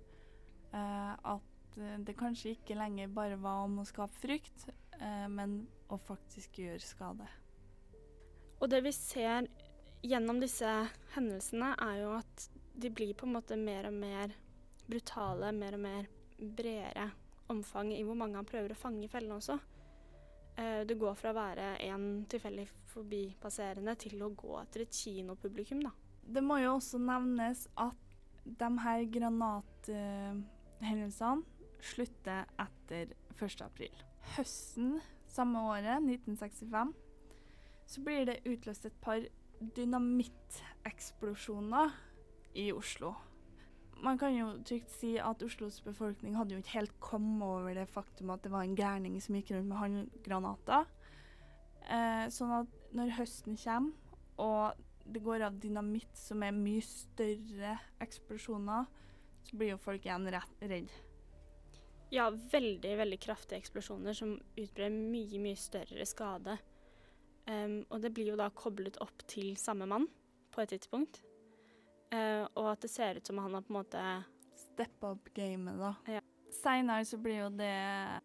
Eh, 0.74 1.14
at 1.14 1.54
det 1.78 2.16
kanskje 2.18 2.56
ikke 2.56 2.78
lenger 2.78 3.12
bare 3.14 3.38
var 3.42 3.68
om 3.68 3.82
å 3.82 3.86
skape 3.86 4.18
frykt, 4.18 4.70
eh, 5.00 5.28
men 5.30 5.60
å 5.94 6.00
faktisk 6.02 6.58
gjøre 6.64 6.82
skade. 6.82 7.28
Og 8.58 8.70
det 8.72 8.82
vi 8.88 8.92
ser 8.96 9.46
gjennom 10.02 10.40
disse 10.42 10.88
hendelsene, 11.16 11.76
er 11.82 12.02
jo 12.04 12.12
at 12.18 12.50
de 12.78 12.90
blir 12.94 13.14
på 13.18 13.26
en 13.26 13.34
måte 13.38 13.58
mer 13.60 13.88
og 13.90 13.96
mer 13.98 14.34
brutale, 14.88 15.52
mer 15.56 15.74
og 15.78 15.82
mer 15.84 16.04
bredere 16.38 17.10
omfang 17.52 17.94
i 17.96 18.04
hvor 18.06 18.16
mange 18.20 18.38
han 18.38 18.46
prøver 18.48 18.72
å 18.74 18.78
fange 18.78 19.06
i 19.06 19.10
fellene 19.12 19.36
også. 19.40 19.56
Du 20.58 20.64
det 20.90 20.98
går 20.98 21.16
fra 21.18 21.30
å 21.32 21.38
være 21.38 21.66
en 21.86 22.26
tilfeldig 22.30 22.68
forbipasserende 22.90 23.96
til 24.02 24.22
å 24.26 24.34
gå 24.34 24.62
etter 24.62 24.80
et 24.84 24.96
kinopublikum, 24.96 25.80
da. 25.86 25.92
Det 26.28 26.44
må 26.44 26.56
jo 26.64 26.76
også 26.76 26.98
nevnes 27.00 27.68
at 27.78 27.98
de 28.44 28.70
her 28.84 29.02
granathendelsene 29.14 31.44
slutter 31.92 32.46
etter 32.64 33.06
1. 33.38 33.62
april. 33.62 33.94
Høsten 34.34 35.02
samme 35.30 35.60
året, 35.70 35.98
1965, 36.02 36.94
så 37.88 38.02
blir 38.04 38.26
det 38.28 38.44
utløst 38.50 38.86
et 38.90 38.98
par 39.04 39.22
dynamitteksplosjoner 39.60 41.92
i 42.58 42.74
Oslo 42.74 43.14
man 44.02 44.18
kan 44.18 44.36
jo 44.36 44.50
trygt 44.66 44.92
si 44.94 45.16
at 45.22 45.42
Oslos 45.46 45.80
befolkning 45.86 46.36
hadde 46.38 46.56
jo 46.56 46.62
ikke 46.62 46.78
helt 46.78 46.96
kommet 47.04 47.48
over 47.48 47.78
det 47.78 47.88
faktum 47.90 48.32
at 48.34 48.44
det 48.46 48.52
var 48.54 48.66
en 48.66 48.76
gærning 48.78 49.18
som 49.24 49.38
gikk 49.38 49.54
rundt 49.56 49.70
med 49.70 49.82
håndgranater. 49.82 50.86
Eh, 51.88 52.28
sånn 52.34 52.54
at 52.60 52.94
når 52.98 53.16
høsten 53.18 53.58
kommer, 53.60 53.96
og 54.38 54.78
det 55.08 55.24
går 55.24 55.48
av 55.48 55.58
dynamitt 55.62 56.20
som 56.20 56.44
er 56.44 56.56
mye 56.56 56.84
større 56.86 57.78
eksplosjoner, 58.04 58.88
så 59.48 59.58
blir 59.58 59.74
jo 59.74 59.82
folk 59.82 60.06
igjen 60.06 60.28
redd. 60.30 60.92
Ja, 62.12 62.30
veldig, 62.30 62.94
veldig 63.02 63.20
kraftige 63.24 63.62
eksplosjoner 63.62 64.16
som 64.16 64.36
utbrer 64.60 64.92
mye, 64.94 65.40
mye 65.42 65.60
større 65.60 66.06
skade. 66.08 66.58
Um, 67.48 67.80
og 67.90 68.02
det 68.04 68.12
blir 68.16 68.34
jo 68.34 68.40
da 68.40 68.50
koblet 68.52 69.00
opp 69.04 69.24
til 69.30 69.54
samme 69.60 69.88
mann 69.88 70.08
på 70.52 70.64
et 70.64 70.74
tidspunkt. 70.74 71.22
Uh, 72.12 72.44
og 72.56 72.74
at 72.74 72.84
det 72.84 72.92
ser 72.92 73.20
ut 73.20 73.28
som 73.28 73.40
han 73.44 73.56
har 73.56 73.64
på 73.64 73.74
en 73.74 73.80
måte 73.82 74.08
Step 74.58 75.04
up 75.06 75.30
gamet, 75.34 75.78
da. 75.80 75.94
Ja. 76.18 76.22
Seinere 76.54 77.06
så 77.06 77.18
blir 77.22 77.44
jo 77.44 77.48
det 77.54 77.78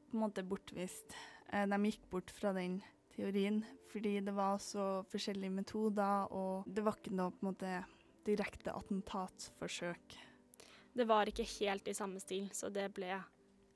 på 0.09 0.17
en 0.17 0.23
måte 0.23 0.45
bortvist. 0.47 1.15
Uh, 1.53 1.65
de 1.69 1.79
gikk 1.91 2.05
bort 2.13 2.33
fra 2.35 2.53
den 2.57 2.81
teorien 3.13 3.63
fordi 3.93 4.19
det 4.25 4.33
var 4.33 4.57
så 4.65 5.03
forskjellige 5.13 5.53
metoder, 5.53 6.33
og 6.33 6.65
det 6.65 6.85
var 6.85 6.97
ikke 6.97 7.13
noe 7.13 7.35
på 7.35 7.45
en 7.45 7.51
måte 7.51 7.73
direkte 8.25 8.73
attentatforsøk. 8.73 10.17
Det 10.97 11.05
var 11.09 11.29
ikke 11.29 11.45
helt 11.59 11.89
i 11.89 11.97
samme 11.97 12.21
stil, 12.21 12.49
så 12.57 12.73
det 12.73 12.89
ble 12.97 13.19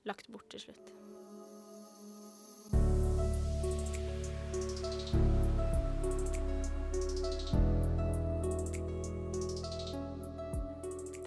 lagt 0.09 0.30
bort 0.32 0.48
til 0.52 0.68
slutt. 0.68 0.92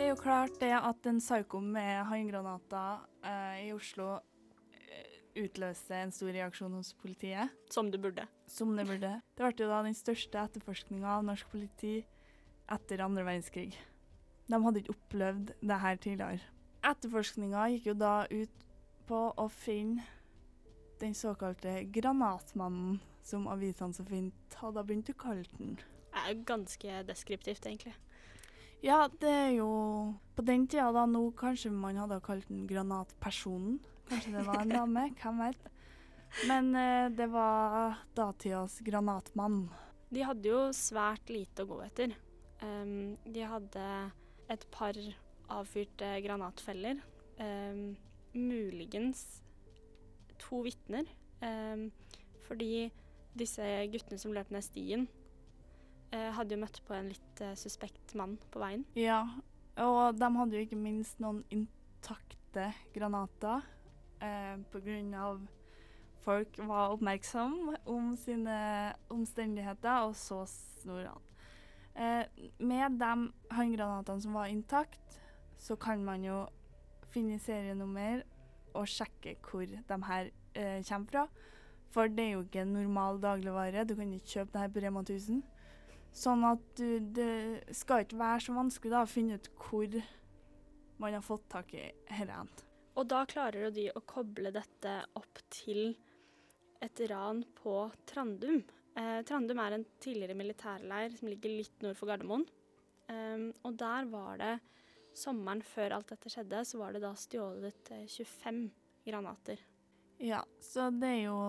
Er 0.09 0.15
jo 0.15 0.23
klart 0.23 0.55
det 0.57 0.71
at 0.73 1.05
en 1.05 1.19
psyko 1.21 1.59
med 1.61 2.07
håndgranater 2.09 3.01
eh, 3.29 3.57
i 3.67 3.73
Oslo 3.75 4.15
eh, 4.73 5.19
utløser 5.37 5.99
en 5.99 6.13
stor 6.15 6.31
reaksjon 6.33 6.73
hos 6.73 6.95
politiet. 6.97 7.51
Som 7.69 7.91
det 7.93 7.99
burde. 8.01 8.25
Som 8.49 8.71
det 8.73 8.87
burde. 8.89 9.11
Det 9.37 9.43
ble 9.43 9.53
jo 9.61 9.67
da 9.69 9.83
den 9.85 9.97
største 9.97 10.41
etterforskninga 10.41 11.11
av 11.19 11.27
norsk 11.27 11.51
politi 11.51 11.99
etter 12.73 13.05
andre 13.05 13.27
verdenskrig. 13.27 13.77
De 14.49 14.61
hadde 14.63 14.81
ikke 14.81 14.95
opplevd 14.95 15.53
det 15.61 15.79
her 15.85 16.01
tidligere. 16.01 16.49
Etterforskninga 16.89 17.69
gikk 17.75 17.91
jo 17.91 17.97
da 18.01 18.15
ut 18.33 18.67
på 19.05 19.23
å 19.37 19.47
finne 19.53 20.07
den 21.03 21.13
såkalte 21.13 21.83
granatmannen, 21.93 22.97
som 23.21 23.45
avisene 23.51 23.93
så 23.93 24.09
fint 24.09 24.61
hadde 24.63 24.89
begynt 24.89 25.13
å 25.13 25.19
kalle 25.21 25.45
den. 25.59 25.77
Det 26.09 26.25
er 26.25 26.45
ganske 26.49 27.01
deskriptivt, 27.05 27.69
egentlig. 27.69 27.93
Ja, 28.81 29.09
det 29.19 29.29
er 29.29 29.49
jo 29.57 29.69
På 30.35 30.43
den 30.47 30.63
tida 30.71 30.87
da 30.95 31.03
nå 31.09 31.25
kanskje 31.35 31.71
man 31.73 31.97
hadde 31.99 32.21
kalt 32.23 32.47
den 32.47 32.63
Granatpersonen. 32.67 33.79
Kanskje 34.07 34.37
det 34.37 34.45
var 34.47 34.61
en 34.63 34.71
dame, 34.71 35.03
hvem 35.19 35.41
vet. 35.43 35.65
Men 36.47 36.69
eh, 36.77 37.09
det 37.11 37.27
var 37.33 37.99
datidas 38.15 38.79
granatmann. 38.85 39.65
De 40.09 40.23
hadde 40.25 40.47
jo 40.49 40.61
svært 40.73 41.29
lite 41.29 41.65
å 41.65 41.69
gå 41.69 41.81
etter. 41.85 42.15
Um, 42.63 43.17
de 43.27 43.43
hadde 43.45 43.83
et 44.49 44.65
par 44.73 44.97
avfyrte 45.59 46.15
granatfeller. 46.23 47.03
Um, 47.37 47.97
muligens 48.33 49.43
to 50.41 50.63
vitner. 50.65 51.05
Um, 51.43 51.89
fordi 52.47 52.87
disse 53.37 53.65
guttene 53.91 54.21
som 54.21 54.33
løp 54.33 54.49
ned 54.53 54.65
stien, 54.65 55.05
eh, 56.11 56.29
hadde 56.35 56.55
jo 56.55 56.63
møtt 56.63 56.81
på 56.87 56.95
en 56.97 57.11
litt 57.11 57.43
eh, 57.43 57.55
suspekt 57.59 58.15
mann 58.19 58.37
på 58.51 58.61
veien. 58.61 58.85
Ja, 58.99 59.23
og 59.79 60.19
de 60.19 60.31
hadde 60.35 60.57
jo 60.57 60.65
ikke 60.65 60.79
minst 60.79 61.21
noen 61.23 61.43
intakte 61.53 62.71
granater 62.95 63.63
eh, 64.21 64.57
av 65.19 65.41
folk 66.23 66.59
var 66.67 66.93
oppmerksomme 66.93 67.77
om 67.89 68.13
sine 68.19 68.93
omstendigheter, 69.09 70.09
og 70.09 70.15
så 70.15 70.43
snorene. 70.49 71.15
Eh, 71.95 72.25
med 72.59 72.99
de 72.99 73.55
håndgranatene 73.55 74.21
som 74.21 74.35
var 74.37 74.51
intakt, 74.51 75.19
så 75.57 75.75
kan 75.75 76.03
man 76.05 76.23
jo 76.23 76.45
finne 77.11 77.39
serienummer 77.39 78.21
og 78.77 78.87
sjekke 78.87 79.35
hvor 79.43 79.65
de 79.65 79.97
her 80.07 80.29
eh, 80.55 80.83
kommer 80.87 81.09
fra. 81.11 81.25
For 81.89 82.07
det 82.07 82.25
er 82.25 82.35
jo 82.35 82.43
ikke 82.45 82.61
en 82.61 82.75
normal 82.77 83.17
dagligvare. 83.21 83.83
Du 83.83 83.95
kan 83.95 84.13
ikke 84.13 84.35
kjøpe 84.35 84.53
det 84.53 84.61
her 84.61 84.73
på 84.73 84.83
Rema 84.83 85.01
1000. 85.01 85.41
Sånn 86.15 86.43
at 86.47 86.63
du, 86.79 86.99
det 87.15 87.75
skal 87.77 88.03
ikke 88.03 88.19
være 88.19 88.43
så 88.47 88.55
vanskelig 88.55 88.93
da, 88.93 89.03
å 89.05 89.09
finne 89.09 89.37
ut 89.39 89.49
hvor 89.59 89.99
man 90.99 91.15
har 91.15 91.23
fått 91.23 91.47
tak 91.51 91.73
i 91.77 91.85
dette. 92.09 92.65
Og 92.99 93.07
da 93.07 93.23
klarer 93.29 93.71
de 93.71 93.87
å 93.95 94.03
koble 94.03 94.51
dette 94.51 94.95
opp 95.15 95.39
til 95.53 95.93
et 96.83 97.01
ran 97.11 97.43
på 97.55 97.75
Trandum. 98.09 98.61
Eh, 98.99 99.19
Trandum 99.27 99.61
er 99.63 99.77
en 99.77 99.85
tidligere 100.01 100.35
militærleir 100.35 101.15
som 101.15 101.31
ligger 101.31 101.55
litt 101.61 101.85
nord 101.85 101.95
for 101.99 102.11
Gardermoen. 102.11 102.45
Um, 103.09 103.47
og 103.65 103.73
der 103.79 104.05
var 104.11 104.37
det 104.37 104.51
sommeren 105.17 105.63
før 105.65 105.95
alt 105.95 106.11
dette 106.11 106.29
skjedde, 106.29 106.61
så 106.67 106.77
var 106.81 106.93
det 106.93 107.01
da 107.01 107.15
stjålet 107.17 107.89
25 108.05 108.59
eh, 108.67 108.69
granater. 109.07 109.63
Ja, 110.19 110.43
så 110.59 110.89
det 110.91 111.07
er 111.07 111.21
jo 111.29 111.39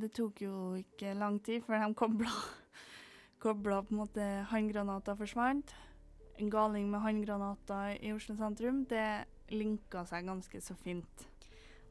Det 0.00 0.08
tok 0.16 0.40
jo 0.40 0.58
ikke 0.80 1.12
lang 1.12 1.36
tid 1.44 1.60
før 1.66 1.82
de 1.84 1.96
kobla 1.98 2.32
kobla 3.44 3.82
på 3.84 3.94
en 3.94 4.00
måte 4.00 4.26
håndgranater 4.50 5.18
forsvant. 5.20 5.74
En 6.40 6.50
galing 6.50 6.88
med 6.90 7.04
håndgranater 7.04 7.98
i 8.00 8.12
Oslo 8.14 8.34
sentrum, 8.38 8.82
det 8.90 9.26
linka 9.52 10.02
seg 10.08 10.26
ganske 10.26 10.60
så 10.64 10.76
fint. 10.78 11.26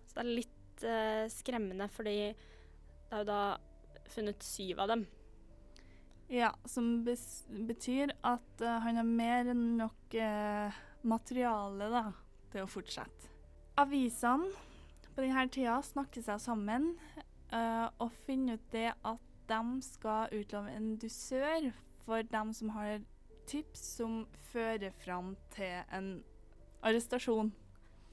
Så 0.07 0.17
det 0.17 0.23
er 0.23 0.31
litt 0.41 0.85
uh, 0.85 1.25
skremmende, 1.31 1.87
fordi 1.93 2.17
det 2.33 3.13
er 3.13 3.21
jo 3.21 3.29
da 3.29 3.43
funnet 4.11 4.43
syv 4.43 4.81
av 4.83 4.91
dem. 4.93 5.05
Ja, 6.33 6.49
som 6.65 7.03
betyr 7.03 8.15
at 8.25 8.63
uh, 8.63 8.79
han 8.83 8.99
har 8.99 9.07
mer 9.07 9.51
enn 9.53 9.75
nok 9.79 10.17
uh, 10.17 10.81
materiale 11.05 11.89
da, 11.93 12.07
til 12.53 12.65
å 12.65 12.71
fortsette. 12.71 13.29
Avisene 13.79 14.49
på 15.13 15.21
denne 15.21 15.45
tida 15.53 15.77
snakker 15.85 16.25
seg 16.25 16.41
sammen 16.41 16.93
uh, 17.53 17.87
og 18.01 18.09
finner 18.25 18.57
ut 18.57 18.73
det 18.73 18.89
at 18.93 19.32
de 19.47 19.81
skal 19.81 20.29
utlove 20.31 20.71
en 20.75 20.95
dusør 20.97 21.71
for 22.05 22.23
dem 22.23 22.53
som 22.53 22.69
har 22.75 22.99
tips 23.49 23.81
som 23.97 24.25
fører 24.53 24.91
fram 25.03 25.35
til 25.55 25.81
en 25.91 26.23
arrestasjon. 26.83 27.51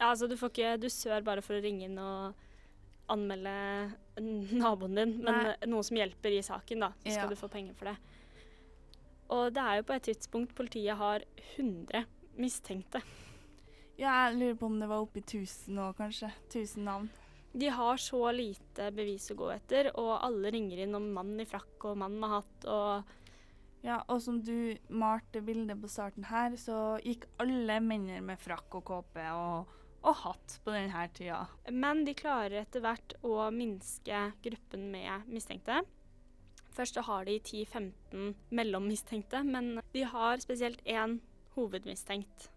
Ja, 0.00 0.10
altså 0.10 0.26
du 0.30 0.36
får 0.40 0.50
ikke 0.50 0.76
dusør 0.82 1.22
bare 1.26 1.42
for 1.44 1.54
å 1.58 1.62
ringe 1.62 1.84
inn 1.86 1.98
og 2.00 2.34
anmelde 3.10 3.52
naboen 4.20 4.94
din, 4.96 5.16
men 5.24 5.34
Nei. 5.44 5.54
noe 5.66 5.82
som 5.86 5.96
hjelper 5.98 6.36
i 6.38 6.42
saken, 6.46 6.80
da. 6.86 6.92
Så 7.04 7.12
skal 7.14 7.24
Ja. 7.28 7.28
du 7.28 7.36
få 7.36 7.48
penger 7.50 7.74
for 7.74 7.84
det. 7.90 7.96
Og 9.30 9.52
det 9.54 9.62
er 9.62 9.76
jo 9.76 9.82
på 9.82 9.94
et 9.94 10.02
tidspunkt 10.02 10.54
politiet 10.54 10.96
har 10.96 11.22
100 11.56 12.04
mistenkte. 12.38 13.02
Ja, 13.98 14.28
jeg 14.30 14.38
lurer 14.38 14.54
på 14.58 14.66
om 14.66 14.78
det 14.80 14.88
var 14.88 15.02
oppi 15.04 15.20
1000 15.20 15.74
nå, 15.74 15.92
kanskje. 15.96 16.32
1000 16.48 16.84
navn. 16.84 17.10
De 17.52 17.68
har 17.68 17.96
så 17.98 18.20
lite 18.32 18.90
bevis 18.94 19.30
å 19.32 19.38
gå 19.38 19.48
etter, 19.54 19.90
og 19.98 20.12
alle 20.20 20.52
ringer 20.54 20.84
inn 20.84 20.94
om 20.94 21.08
mann 21.14 21.34
i 21.42 21.48
frakk 21.48 21.88
og 21.90 21.98
mann 22.04 22.20
med 22.20 22.36
hatt 22.36 22.70
og 22.70 23.16
Ja, 23.80 24.02
og 24.12 24.18
som 24.20 24.42
du 24.44 24.76
malte 24.92 25.40
bildet 25.40 25.78
på 25.80 25.88
starten 25.88 26.26
her, 26.28 26.52
så 26.60 26.98
gikk 27.00 27.24
alle 27.40 27.78
mennene 27.80 28.20
med 28.20 28.36
frakk 28.36 28.74
og 28.76 28.84
kåpe 28.90 29.24
og, 29.32 29.70
og 30.04 30.18
hatt 30.20 30.58
på 30.60 30.74
denne 30.74 31.06
tida. 31.16 31.46
Men 31.72 32.04
de 32.04 32.12
klarer 32.12 32.60
etter 32.60 32.84
hvert 32.84 33.16
å 33.24 33.46
minske 33.56 34.20
gruppen 34.44 34.84
med 34.92 35.32
mistenkte. 35.32 35.80
Først 36.76 37.00
har 37.08 37.24
de 37.24 37.38
10-15 37.40 38.36
mellommistenkte, 38.52 39.40
men 39.48 39.80
de 39.96 40.04
har 40.12 40.44
spesielt 40.44 40.84
én 40.84 41.16
hovedmistenkt 41.56 42.50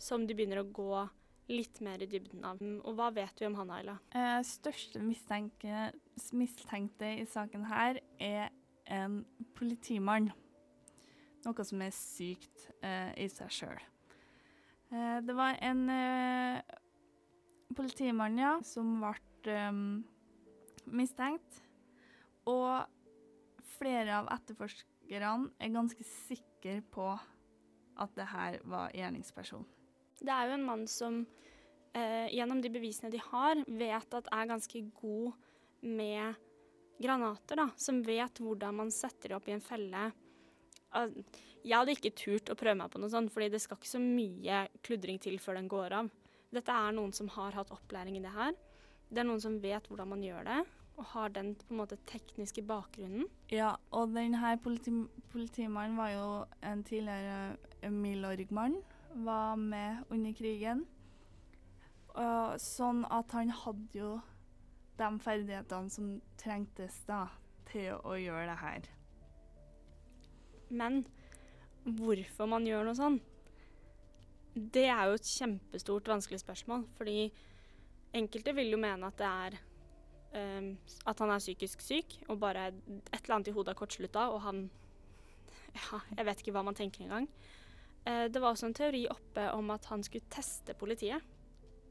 som 0.00 0.26
de 0.26 0.34
begynner 0.34 0.62
å 0.62 0.70
gå 0.72 1.04
litt 1.48 1.80
mer 1.84 2.02
i 2.02 2.08
dybden 2.10 2.44
av. 2.46 2.60
Og 2.60 2.96
hva 2.98 3.08
vet 3.14 3.40
vi 3.40 3.48
om 3.48 3.56
han, 3.58 3.72
Ayla? 3.72 3.96
Eh, 4.12 4.40
største 4.46 5.00
mistenke, 5.02 5.90
mistenkte 6.36 7.14
i 7.22 7.26
saken 7.28 7.66
her 7.68 8.00
er 8.20 8.50
en 8.88 9.22
politimann. 9.56 10.30
Noe 11.46 11.64
som 11.64 11.82
er 11.84 11.94
sykt 11.94 12.68
eh, 12.82 13.14
i 13.24 13.28
seg 13.32 13.52
sjøl. 13.54 13.80
Eh, 14.92 15.16
det 15.24 15.36
var 15.36 15.58
en 15.64 15.88
eh, 15.92 16.76
politimann, 17.76 18.38
ja, 18.40 18.56
som 18.64 18.98
ble 19.02 19.54
eh, 19.54 19.82
mistenkt. 20.88 21.62
Og 22.48 22.84
flere 23.78 24.20
av 24.22 24.30
etterforskerne 24.38 25.52
er 25.60 25.74
ganske 25.74 26.04
sikre 26.04 26.80
på 26.92 27.10
at 27.98 28.14
det 28.16 28.28
her 28.30 28.60
var 28.68 28.94
gjerningsperson. 28.94 29.66
Det 30.20 30.34
er 30.34 30.48
jo 30.48 30.56
en 30.58 30.66
mann 30.66 30.84
som 30.90 31.20
eh, 31.94 32.28
gjennom 32.34 32.62
de 32.62 32.72
bevisene 32.74 33.10
de 33.12 33.20
har, 33.22 33.62
vet 33.66 34.14
at 34.18 34.30
er 34.34 34.50
ganske 34.50 34.82
god 35.00 35.32
med 35.86 36.38
granater, 36.98 37.60
da. 37.60 37.68
Som 37.78 38.02
vet 38.06 38.40
hvordan 38.42 38.80
man 38.82 38.94
setter 38.94 39.30
det 39.30 39.38
opp 39.38 39.48
i 39.48 39.54
en 39.56 39.64
felle. 39.64 40.08
Jeg 41.62 41.74
hadde 41.76 41.94
ikke 41.94 42.14
turt 42.16 42.50
å 42.50 42.56
prøve 42.58 42.78
meg 42.80 42.90
på 42.92 43.00
noe 43.02 43.12
sånt, 43.12 43.32
fordi 43.34 43.50
det 43.52 43.60
skal 43.62 43.78
ikke 43.78 43.92
så 43.92 44.00
mye 44.02 44.64
kludring 44.86 45.20
til 45.22 45.38
før 45.42 45.60
den 45.60 45.70
går 45.70 45.94
av. 46.00 46.10
Dette 46.54 46.72
er 46.72 46.96
noen 46.96 47.12
som 47.12 47.28
har 47.34 47.56
hatt 47.58 47.72
opplæring 47.74 48.16
i 48.18 48.24
det 48.24 48.32
her. 48.32 48.56
Det 49.08 49.22
er 49.22 49.28
noen 49.28 49.42
som 49.42 49.58
vet 49.60 49.86
hvordan 49.88 50.10
man 50.14 50.24
gjør 50.24 50.46
det, 50.48 50.58
og 50.98 51.10
har 51.12 51.32
den 51.32 51.52
på 51.60 51.72
en 51.72 51.80
måte 51.82 51.98
tekniske 52.08 52.64
bakgrunnen. 52.66 53.28
Ja, 53.52 53.74
og 53.94 54.14
denne 54.16 54.54
politi 54.64 54.92
politimannen 55.32 55.98
var 56.00 56.12
jo 56.14 56.28
en 56.64 56.84
tidligere 56.88 57.90
Milorg-mann. 57.92 58.80
Var 59.14 59.56
med 59.56 60.04
under 60.10 60.32
krigen. 60.36 60.84
Og 62.18 62.58
sånn 62.62 63.04
at 63.14 63.32
han 63.36 63.52
hadde 63.54 63.98
jo 64.00 64.12
de 64.98 65.08
ferdighetene 65.22 65.92
som 65.92 66.14
trengtes 66.40 66.96
da 67.06 67.26
til 67.70 67.98
å 68.02 68.16
gjøre 68.18 68.48
det 68.50 68.58
her. 68.62 68.88
Men 70.68 71.04
hvorfor 71.98 72.48
man 72.50 72.66
gjør 72.66 72.88
noe 72.88 72.98
sånn, 72.98 73.20
det 74.58 74.88
er 74.90 75.06
jo 75.08 75.18
et 75.18 75.30
kjempestort, 75.30 76.10
vanskelig 76.10 76.42
spørsmål. 76.42 76.84
Fordi 76.98 77.28
enkelte 78.18 78.54
vil 78.56 78.74
jo 78.74 78.80
mene 78.80 79.08
at 79.08 79.20
det 79.20 79.28
er 79.28 79.58
um, 80.34 80.72
at 81.06 81.22
han 81.22 81.32
er 81.32 81.44
psykisk 81.44 81.84
syk, 81.84 82.18
og 82.28 82.40
bare 82.42 82.68
et 82.72 83.22
eller 83.22 83.38
annet 83.38 83.52
i 83.52 83.56
hodet 83.56 83.74
har 83.74 83.80
kortslutta, 83.80 84.28
og 84.34 84.42
han 84.46 84.68
Ja, 85.78 86.00
jeg 86.16 86.24
vet 86.26 86.40
ikke 86.42 86.52
hva 86.56 86.64
man 86.66 86.74
tenker 86.74 87.04
engang. 87.04 87.28
Eh, 88.08 88.26
det 88.32 88.40
var 88.40 88.54
også 88.54 88.70
en 88.70 88.76
teori 88.76 89.04
oppe 89.10 89.50
om 89.52 89.70
at 89.74 89.84
han 89.90 90.02
skulle 90.06 90.32
teste 90.32 90.74
politiet, 90.78 91.24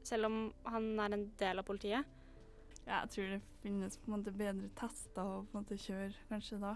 selv 0.04 0.26
om 0.26 0.38
han 0.66 0.90
er 0.98 1.14
en 1.14 1.26
del 1.38 1.60
av 1.60 1.66
politiet. 1.68 2.14
Ja, 2.88 3.02
jeg 3.04 3.10
tror 3.12 3.32
det 3.34 3.40
finnes 3.62 3.98
på 4.00 4.08
en 4.08 4.16
måte 4.16 4.32
bedre 4.32 4.70
tester 4.78 5.22
å 5.22 5.42
på 5.44 5.58
en 5.58 5.60
måte 5.60 5.76
kjøre 5.78 6.14
kanskje 6.30 6.60
da. 6.62 6.74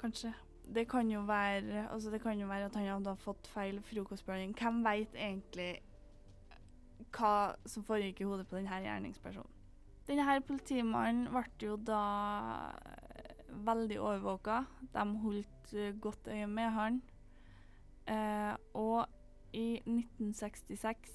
Kanskje. 0.00 0.32
Det 0.74 0.84
kan 0.90 1.08
jo 1.10 1.22
være, 1.26 1.86
altså 1.90 2.10
det 2.10 2.20
kan 2.22 2.38
jo 2.38 2.48
være 2.50 2.68
at 2.68 2.76
han 2.78 2.88
hadde 2.90 3.16
fått 3.22 3.46
feil 3.50 3.80
frokostblanding. 3.86 4.54
Hvem 4.58 4.82
veit 4.84 5.14
egentlig 5.14 5.70
hva 7.14 7.54
som 7.66 7.86
foregikk 7.86 8.22
i 8.22 8.28
hodet 8.28 8.48
på 8.50 8.58
denne 8.58 8.82
gjerningspersonen? 8.84 9.58
Denne 10.08 10.38
politimannen 10.42 11.30
ble 11.30 11.44
jo 11.62 11.76
da 11.78 12.02
eh, 12.82 13.42
veldig 13.66 13.98
overvåka. 14.02 14.64
De 14.94 15.06
holdt 15.22 15.74
eh, 15.78 15.94
godt 16.02 16.28
øye 16.28 16.50
med 16.50 16.70
han. 16.74 17.02
Eh, 18.10 18.54
og 18.78 19.06
i 19.54 19.76
1966 19.84 21.12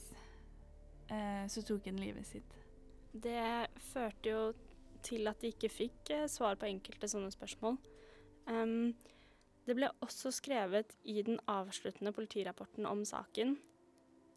eh, 1.11 1.43
så 1.51 1.63
tok 1.65 1.89
han 1.89 1.99
livet 2.01 2.27
sitt. 2.29 2.55
Det 3.11 3.67
førte 3.91 4.31
jo 4.31 4.41
til 5.05 5.29
at 5.29 5.41
de 5.41 5.51
ikke 5.53 5.71
fikk 5.71 6.11
eh, 6.15 6.27
svar 6.31 6.57
på 6.59 6.69
enkelte 6.69 7.09
sånne 7.11 7.31
spørsmål. 7.33 7.77
Um, 8.47 8.93
det 9.67 9.75
ble 9.75 9.89
også 10.05 10.31
skrevet 10.31 10.93
i 11.03 11.19
den 11.27 11.41
avsluttende 11.51 12.13
politirapporten 12.15 12.87
om 12.87 13.03
saken. 13.07 13.57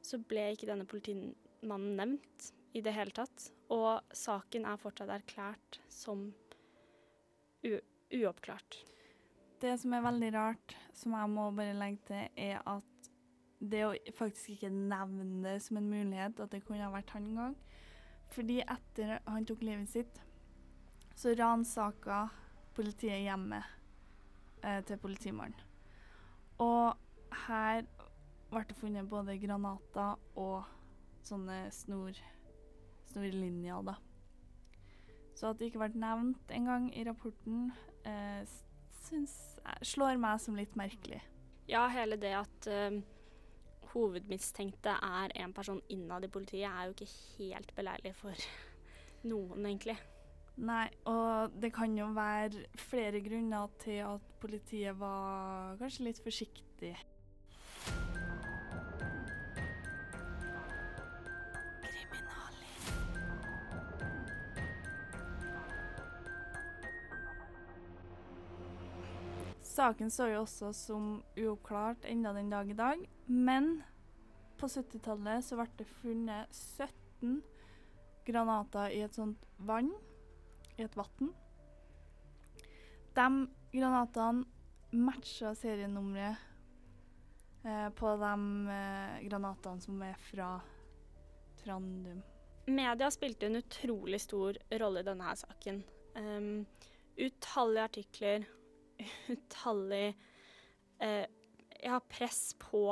Så 0.03 0.19
ble 0.19 0.49
ikke 0.55 0.67
denne 0.71 0.89
politimannen 0.91 1.95
nevnt 1.99 2.51
i 2.75 2.83
det 2.83 2.95
hele 2.97 3.15
tatt. 3.15 3.51
Og 3.71 4.03
saken 4.17 4.67
er 4.67 4.81
fortsatt 4.81 5.13
erklært 5.15 5.79
som 5.93 6.33
uoppklart. 7.63 8.81
Det 9.61 9.75
som 9.81 9.93
er 9.93 10.05
veldig 10.05 10.31
rart, 10.33 10.77
som 10.97 11.13
jeg 11.13 11.31
må 11.31 11.51
bare 11.53 11.77
legge 11.77 12.01
til, 12.09 12.29
er 12.37 12.63
at 12.69 13.11
det 13.61 13.83
å 13.85 13.93
faktisk 14.17 14.55
ikke 14.55 14.71
nevne 14.73 15.43
det 15.45 15.59
som 15.61 15.77
en 15.77 15.91
mulighet, 15.91 16.41
at 16.41 16.53
det 16.55 16.63
kunne 16.65 16.87
ha 16.87 16.93
vært 16.95 17.13
han 17.13 17.27
en 17.29 17.41
gang. 17.43 17.57
Fordi 18.33 18.61
etter 18.63 19.19
han 19.27 19.45
tok 19.45 19.65
livet 19.67 19.91
sitt, 19.93 20.21
så 21.19 21.35
ransaka 21.37 22.23
politiet 22.77 23.21
hjemmet 23.27 23.67
eh, 24.65 24.81
til 24.89 25.01
politimannen. 25.03 25.59
Og 26.61 26.97
her 27.47 27.85
ble 28.51 28.65
det 28.69 28.77
funnet 28.81 29.09
både 29.09 29.37
granater 29.43 30.17
og 30.41 30.65
sånne 31.27 31.67
snor, 31.75 32.17
snorlinjer, 33.13 33.85
da. 33.91 33.99
Så 35.37 35.51
at 35.51 35.61
det 35.61 35.71
ikke 35.71 35.85
ble 35.85 36.01
nevnt 36.01 36.53
engang 36.55 36.89
i 36.97 37.05
rapporten, 37.05 37.71
eh, 38.09 38.43
syns 39.11 39.37
slår 39.87 40.19
meg 40.21 40.41
som 40.43 40.57
litt 40.59 40.77
merkelig. 40.79 41.21
Ja, 41.71 41.85
hele 41.93 42.19
det 42.19 42.33
at 42.35 42.69
uh, 42.71 43.01
hovedmistenkte 43.93 44.97
er 44.97 45.35
en 45.43 45.53
person 45.55 45.83
innad 45.93 46.27
i 46.27 46.33
politiet, 46.33 46.71
er 46.71 46.89
jo 46.89 46.97
ikke 46.97 47.11
helt 47.39 47.75
beleilig 47.77 48.15
for 48.19 48.47
noen, 49.31 49.67
egentlig. 49.67 49.99
Nei, 50.61 50.89
og 51.09 51.55
det 51.63 51.71
kan 51.73 51.95
jo 51.97 52.11
være 52.13 52.67
flere 52.77 53.23
grunner 53.25 53.71
til 53.81 54.03
at 54.05 54.33
politiet 54.43 54.99
var 54.99 55.79
kanskje 55.81 56.09
litt 56.09 56.21
forsiktig. 56.25 56.93
Saken 69.81 70.11
står 70.13 70.35
jo 70.35 70.41
også 70.43 70.75
som 70.77 71.05
uoppklart 71.41 72.03
enda 72.05 72.35
den 72.37 72.51
dag 72.53 72.69
i 72.69 72.75
dag, 72.77 73.01
men 73.33 73.79
på 74.61 74.69
70-tallet 74.69 75.41
så 75.47 75.57
ble 75.57 75.65
det 75.79 75.87
funnet 75.89 76.53
17 76.53 77.39
granater 78.29 78.93
i 78.93 78.99
et 79.07 79.17
sånt 79.17 79.47
vann, 79.57 79.89
i 80.77 80.85
et 80.85 80.99
vann. 81.01 81.33
De 83.17 83.27
granatene 83.73 84.45
matcha 85.01 85.55
serienummeret 85.57 86.37
eh, 87.65 87.89
på 87.97 88.15
de 88.21 88.37
eh, 88.77 89.17
granatene 89.31 89.81
som 89.81 90.05
er 90.05 90.21
fra 90.29 90.53
Trandum. 91.65 92.21
Media 92.69 93.09
spilte 93.17 93.49
en 93.49 93.63
utrolig 93.65 94.21
stor 94.29 94.61
rolle 94.85 95.01
i 95.01 95.09
denne 95.09 95.33
saken. 95.41 95.81
Um, 96.21 96.67
utallige 97.17 97.89
artikler, 97.95 98.51
utallig 99.33 100.15
eh, 101.01 101.25
har 101.85 102.05
press 102.11 102.55
på 102.59 102.85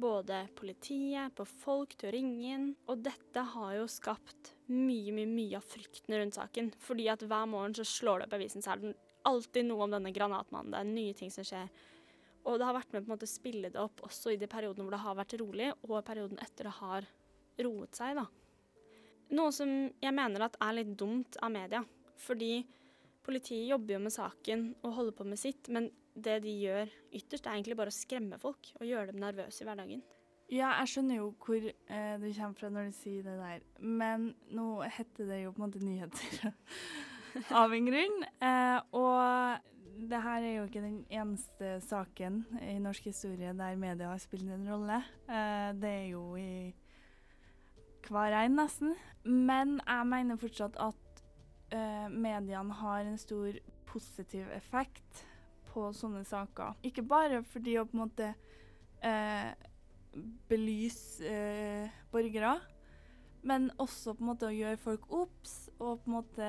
både 0.00 0.46
politiet, 0.56 1.34
på 1.36 1.44
folk 1.44 1.94
til 1.98 2.08
å 2.08 2.14
ringe 2.14 2.54
inn. 2.54 2.66
Og 2.88 3.02
dette 3.04 3.44
har 3.54 3.76
jo 3.76 3.86
skapt 3.90 4.54
mye, 4.70 5.12
mye, 5.12 5.28
mye 5.28 5.58
av 5.58 5.66
frykten 5.66 6.16
rundt 6.16 6.38
saken. 6.38 6.72
Fordi 6.80 7.08
at 7.12 7.24
hver 7.26 7.48
morgen 7.50 7.76
så 7.76 7.86
slår 7.86 8.22
det 8.22 8.28
opp 8.28 8.36
i 8.36 8.40
avisen, 8.40 8.64
så 8.64 8.74
er 8.74 8.82
det 8.82 8.94
alltid 9.28 9.68
noe 9.68 9.84
om 9.84 9.94
denne 9.96 10.12
granatmannen. 10.16 10.72
Det 10.72 10.80
er 10.80 10.92
nye 10.92 11.16
ting 11.18 11.32
som 11.34 11.46
skjer. 11.46 11.68
Og 12.48 12.56
det 12.56 12.64
har 12.64 12.76
vært 12.78 12.94
med 12.94 13.02
på 13.04 13.10
en 13.10 13.14
måte 13.14 13.28
å 13.28 13.34
spille 13.34 13.68
det 13.72 13.80
opp 13.80 14.00
også 14.06 14.32
i 14.32 14.40
de 14.40 14.48
periodene 14.48 14.86
hvor 14.86 14.96
det 14.96 15.04
har 15.04 15.18
vært 15.18 15.36
rolig, 15.42 15.72
og 15.84 15.98
perioden 16.06 16.40
etter 16.40 16.70
det 16.70 16.76
har 16.78 17.08
roet 17.60 17.98
seg, 17.98 18.16
da. 18.16 18.24
Noe 19.36 19.52
som 19.54 19.70
jeg 20.00 20.14
mener 20.16 20.46
at 20.46 20.56
er 20.64 20.78
litt 20.80 20.94
dumt 20.98 21.36
av 21.44 21.52
media. 21.54 21.84
Fordi 22.20 22.54
politiet 23.26 23.68
jobber 23.68 23.96
jo 23.96 24.04
med 24.04 24.14
saken 24.14 24.64
og 24.82 24.94
holder 24.96 25.16
på 25.16 25.26
med 25.28 25.40
sitt, 25.40 25.68
men 25.72 25.90
det 26.14 26.40
de 26.44 26.54
gjør 26.64 26.90
ytterst, 27.14 27.46
er 27.46 27.56
egentlig 27.56 27.78
bare 27.78 27.92
å 27.92 27.96
skremme 27.96 28.38
folk 28.40 28.72
og 28.80 28.88
gjøre 28.88 29.12
dem 29.12 29.20
nervøse 29.22 29.62
i 29.62 29.68
hverdagen. 29.68 30.02
Ja, 30.50 30.72
jeg 30.80 30.90
skjønner 30.90 31.20
jo 31.20 31.28
hvor 31.38 31.62
eh, 31.62 32.14
du 32.18 32.26
kommer 32.34 32.58
fra 32.58 32.70
når 32.74 32.88
du 32.90 32.96
sier 32.98 33.26
det 33.26 33.36
der, 33.38 33.66
men 33.78 34.32
nå 34.50 34.80
heter 34.82 35.28
det 35.30 35.44
jo 35.44 35.52
på 35.54 35.62
en 35.62 35.66
måte 35.68 35.82
nyheter 35.84 36.50
av 37.60 37.74
en 37.76 37.86
grunn. 37.86 38.16
Eh, 38.42 38.78
og 38.98 40.08
det 40.10 40.22
her 40.24 40.42
er 40.42 40.56
jo 40.56 40.64
ikke 40.66 40.82
den 40.82 40.98
eneste 41.06 41.76
saken 41.86 42.42
i 42.66 42.80
norsk 42.82 43.06
historie 43.12 43.54
der 43.54 43.78
media 43.78 44.10
har 44.10 44.22
spilt 44.22 44.50
en 44.50 44.66
rolle. 44.66 44.98
Eh, 45.30 45.70
det 45.78 45.92
er 46.00 46.08
jo 46.16 46.24
i 46.40 46.72
hver 48.08 48.34
en, 48.40 48.58
nesten. 48.58 48.96
Men 49.24 49.78
jeg 49.84 50.10
mener 50.10 50.40
fortsatt 50.40 50.78
at 50.82 51.09
eh, 51.70 52.06
mediene 52.10 52.76
har 52.82 53.04
en 53.04 53.18
stor 53.18 53.58
positiv 53.90 54.50
effekt 54.54 55.24
på 55.70 55.90
sånne 55.94 56.22
saker. 56.26 56.78
Ikke 56.86 57.04
bare 57.06 57.42
fordi 57.46 57.76
å 57.78 57.86
på 57.88 57.96
en 57.96 58.02
måte 58.04 58.32
eh, 59.06 59.50
belyse 60.50 61.26
eh, 61.26 62.00
borgere, 62.12 62.56
men 63.46 63.70
også 63.80 64.14
på 64.16 64.24
en 64.24 64.30
måte 64.32 64.50
å 64.50 64.54
gjøre 64.54 64.80
folk 64.82 65.06
obs, 65.14 65.54
og 65.78 66.02
på 66.02 66.10
en 66.10 66.16
måte 66.18 66.48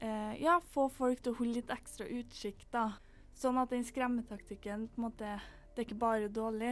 eh, 0.00 0.34
ja, 0.42 0.60
få 0.72 0.88
folk 0.92 1.22
til 1.22 1.34
å 1.34 1.40
holde 1.40 1.60
litt 1.60 1.74
ekstra 1.74 2.06
utkikk, 2.08 2.64
da. 2.72 2.88
Sånn 3.36 3.58
at 3.60 3.72
den 3.74 3.84
skremmetaktikken 3.84 4.86
på 4.88 4.96
en 4.96 5.08
måte 5.10 5.34
Det 5.74 5.82
er 5.82 5.88
ikke 5.90 5.98
bare 6.00 6.28
dårlig. 6.32 6.70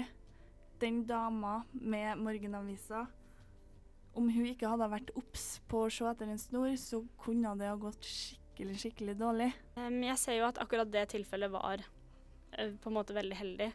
Den 0.81 1.03
dama 1.05 1.59
med 1.77 2.17
Morgenavisa 2.25 3.03
Om 4.15 4.29
hun 4.31 4.47
ikke 4.47 4.71
hadde 4.71 4.91
vært 4.93 5.11
obs 5.19 5.47
på 5.71 5.85
å 5.85 5.91
se 5.93 6.07
etter 6.07 6.31
en 6.31 6.39
snor, 6.39 6.71
så 6.79 7.01
kunne 7.19 7.55
det 7.59 7.67
ha 7.67 7.79
gått 7.81 8.07
skikkelig, 8.07 8.77
skikkelig 8.83 9.17
dårlig. 9.19 9.49
Jeg 9.75 10.19
ser 10.23 10.39
jo 10.39 10.47
at 10.47 10.61
akkurat 10.63 10.91
det 10.91 11.09
tilfellet 11.11 11.51
var 11.51 11.83
uh, 11.83 12.71
på 12.79 12.91
en 12.91 12.97
måte 12.97 13.17
veldig 13.17 13.39
heldig. 13.41 13.71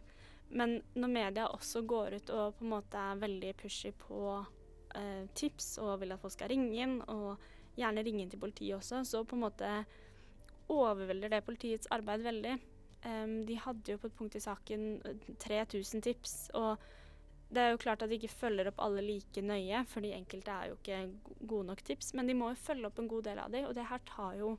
Men 0.56 0.80
når 0.96 1.12
media 1.14 1.50
også 1.52 1.84
går 1.86 2.16
ut 2.18 2.32
og 2.34 2.56
på 2.58 2.66
en 2.66 2.72
måte 2.72 3.02
er 3.12 3.20
veldig 3.22 3.52
pushy 3.60 3.92
på 4.00 4.22
uh, 4.40 5.24
tips 5.38 5.76
og 5.84 6.00
vil 6.02 6.16
at 6.16 6.24
folk 6.24 6.34
skal 6.38 6.52
ringe 6.54 6.72
inn, 6.72 6.96
og 7.12 7.36
gjerne 7.80 8.06
ringe 8.08 8.24
inn 8.24 8.32
til 8.32 8.42
politiet 8.42 8.80
også, 8.80 9.04
så 9.04 9.26
på 9.28 9.36
en 9.36 9.44
måte 9.44 9.74
overvelder 10.72 11.36
det 11.36 11.46
politiets 11.46 11.90
arbeid 11.92 12.24
veldig. 12.24 12.56
De 13.48 13.56
hadde 13.64 13.94
jo 13.94 13.98
på 14.02 14.10
et 14.10 14.16
punkt 14.18 14.36
i 14.36 14.42
saken 14.44 14.82
3000 15.40 16.04
tips, 16.04 16.34
og 16.60 16.82
det 17.50 17.62
er 17.62 17.72
jo 17.74 17.82
klart 17.82 18.04
at 18.06 18.12
de 18.12 18.18
ikke 18.20 18.30
følger 18.30 18.70
opp 18.70 18.82
alle 18.86 19.02
like 19.02 19.42
nøye, 19.42 19.82
for 19.90 20.06
de 20.06 20.14
enkelte 20.14 20.54
er 20.54 20.70
jo 20.70 20.76
ikke 20.78 21.00
gode 21.50 21.70
nok 21.72 21.82
tips, 21.86 22.14
men 22.18 22.30
de 22.30 22.36
må 22.38 22.52
jo 22.52 22.62
følge 22.62 22.90
opp 22.90 23.00
en 23.02 23.10
god 23.10 23.26
del 23.26 23.42
av 23.42 23.54
dem, 23.54 23.66
og 23.66 23.74
det 23.78 23.88
her 23.90 24.04
tar 24.06 24.36
jo 24.38 24.52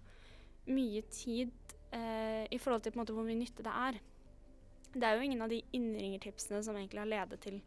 mye 0.70 1.02
tid 1.10 1.52
eh, 1.94 2.46
i 2.50 2.58
forhold 2.58 2.82
til 2.82 2.98
måte 2.98 3.14
hvor 3.14 3.26
mye 3.26 3.38
nytte 3.38 3.64
det 3.66 3.74
er. 3.86 4.00
Det 4.90 5.06
er 5.06 5.14
jo 5.14 5.26
ingen 5.26 5.42
av 5.44 5.52
de 5.52 5.60
innringertipsene 5.76 6.62
som 6.66 6.78
egentlig 6.78 7.04
har 7.04 7.12
ledet 7.12 7.38
til 7.44 7.60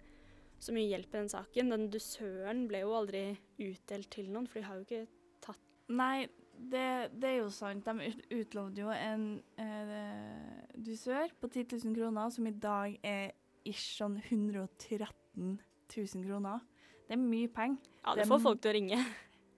så 0.63 0.75
mye 0.75 0.89
hjelp 0.91 1.11
i 1.11 1.17
den 1.21 1.31
saken. 1.31 1.71
Den 1.71 1.89
dusøren 1.91 2.65
ble 2.67 2.83
jo 2.83 2.95
aldri 2.97 3.23
utdelt 3.63 4.09
til 4.11 4.27
noen, 4.31 4.47
for 4.47 4.59
de 4.59 4.67
har 4.67 4.79
jo 4.79 4.87
ikke 4.87 5.05
tatt 5.43 5.61
Nei, 5.93 6.27
det, 6.55 7.13
det 7.15 7.29
er 7.29 7.39
jo 7.41 7.49
sant. 7.51 7.87
De 7.87 8.11
utlovde 8.41 8.83
jo 8.83 8.91
en 8.91 9.25
eh, 9.59 10.67
dusør 10.75 11.31
på 11.39 11.47
10 11.47 11.79
000 11.79 11.95
kroner, 11.95 12.29
som 12.35 12.47
i 12.47 12.55
dag 12.55 12.99
er 13.07 13.31
ish 13.67 13.97
sånn 13.99 14.17
113 14.19 15.59
000 15.95 16.25
kroner. 16.27 16.63
Det 17.07 17.15
er 17.15 17.21
mye 17.21 17.51
penger. 17.51 17.91
Ja, 18.03 18.15
det 18.15 18.23
Det 18.23 18.31
får 18.31 18.41
folk 18.43 18.63
til 18.63 18.73
å 18.73 18.75
ringe. 18.77 18.99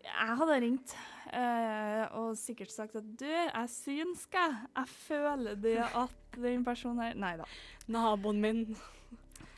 Jeg 0.05 0.37
hadde 0.39 0.57
ringt 0.61 0.91
uh, 1.33 2.03
og 2.19 2.35
sikkert 2.37 2.73
sagt 2.73 2.97
at 2.99 3.07
du, 3.17 3.25
jeg 3.29 3.71
syns 3.73 4.27
jeg. 4.33 4.59
Jeg 4.75 4.91
føler 5.07 5.57
det 5.57 5.79
at 5.81 6.37
den 6.37 6.65
personen 6.65 7.01
her 7.01 7.17
Nei 7.17 7.33
da. 7.39 7.47
Naboen 7.89 8.41
min. 8.43 8.61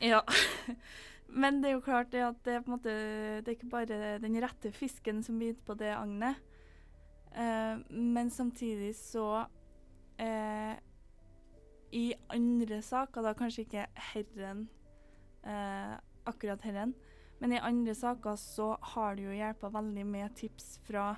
Ja. 0.00 0.22
Men 1.28 1.60
det 1.60 1.70
er 1.70 1.76
jo 1.76 1.84
klart 1.84 2.12
det 2.14 2.24
at 2.24 2.40
det 2.46 2.54
er 2.54 2.62
på 2.64 2.70
en 2.70 2.76
måte 2.78 2.92
Det 3.44 3.50
er 3.50 3.56
ikke 3.58 3.72
bare 3.74 4.18
den 4.22 4.38
rette 4.40 4.72
fisken 4.72 5.20
som 5.26 5.40
biter 5.40 5.60
på 5.66 5.76
det 5.76 5.92
agnet. 5.92 6.40
Uh, 7.36 7.84
men 7.92 8.32
samtidig 8.32 8.94
så 8.96 9.44
eh, 10.18 10.74
I 11.92 12.12
andre 12.28 12.82
saker, 12.82 13.22
da 13.24 13.32
kanskje 13.36 13.64
ikke 13.64 13.86
herren 14.12 14.66
eh, 15.46 15.94
akkurat 16.28 16.62
herren, 16.66 16.94
men 17.40 17.54
i 17.54 17.62
andre 17.62 17.94
saker 17.94 18.36
så 18.36 18.74
har 18.94 19.16
det 19.16 19.24
jo 19.24 19.36
hjelpa 19.36 19.70
veldig 19.72 20.04
med 20.06 20.34
tips 20.36 20.78
fra 20.84 21.14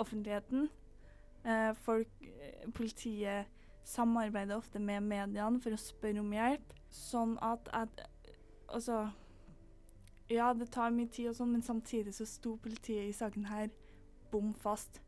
offentligheten. 0.00 0.68
Eh, 1.44 1.72
folk, 1.84 2.10
eh, 2.22 2.66
politiet 2.74 3.46
samarbeider 3.84 4.56
ofte 4.56 4.78
med 4.78 5.02
mediene 5.06 5.60
for 5.60 5.72
å 5.72 5.80
spørre 5.80 6.20
om 6.20 6.32
hjelp, 6.34 6.74
sånn 6.90 7.38
at 7.42 7.68
at 7.72 8.06
Altså 8.68 9.10
Ja, 10.28 10.52
det 10.52 10.68
tar 10.68 10.90
mye 10.92 11.08
tid 11.08 11.30
og 11.30 11.36
sånn, 11.38 11.54
men 11.54 11.62
samtidig 11.62 12.12
så 12.12 12.26
sto 12.28 12.58
politiet 12.60 13.08
i 13.08 13.14
saken 13.16 13.46
her 13.48 13.70
bom 14.30 14.52
fast. 14.52 15.00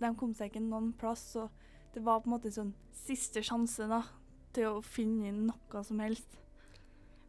De 0.00 0.10
kom 0.18 0.32
seg 0.34 0.50
ikke 0.50 0.62
noen 0.64 0.92
plass, 0.98 1.22
så 1.36 1.44
det 1.94 2.02
var 2.02 2.18
på 2.18 2.26
en 2.26 2.34
måte 2.34 2.50
sånn 2.50 2.72
siste 2.90 3.44
sjanse 3.46 3.86
da, 3.86 4.00
til 4.56 4.68
å 4.70 4.84
finne 4.84 5.32
noe 5.34 5.84
som 5.86 6.00
helst. 6.02 6.38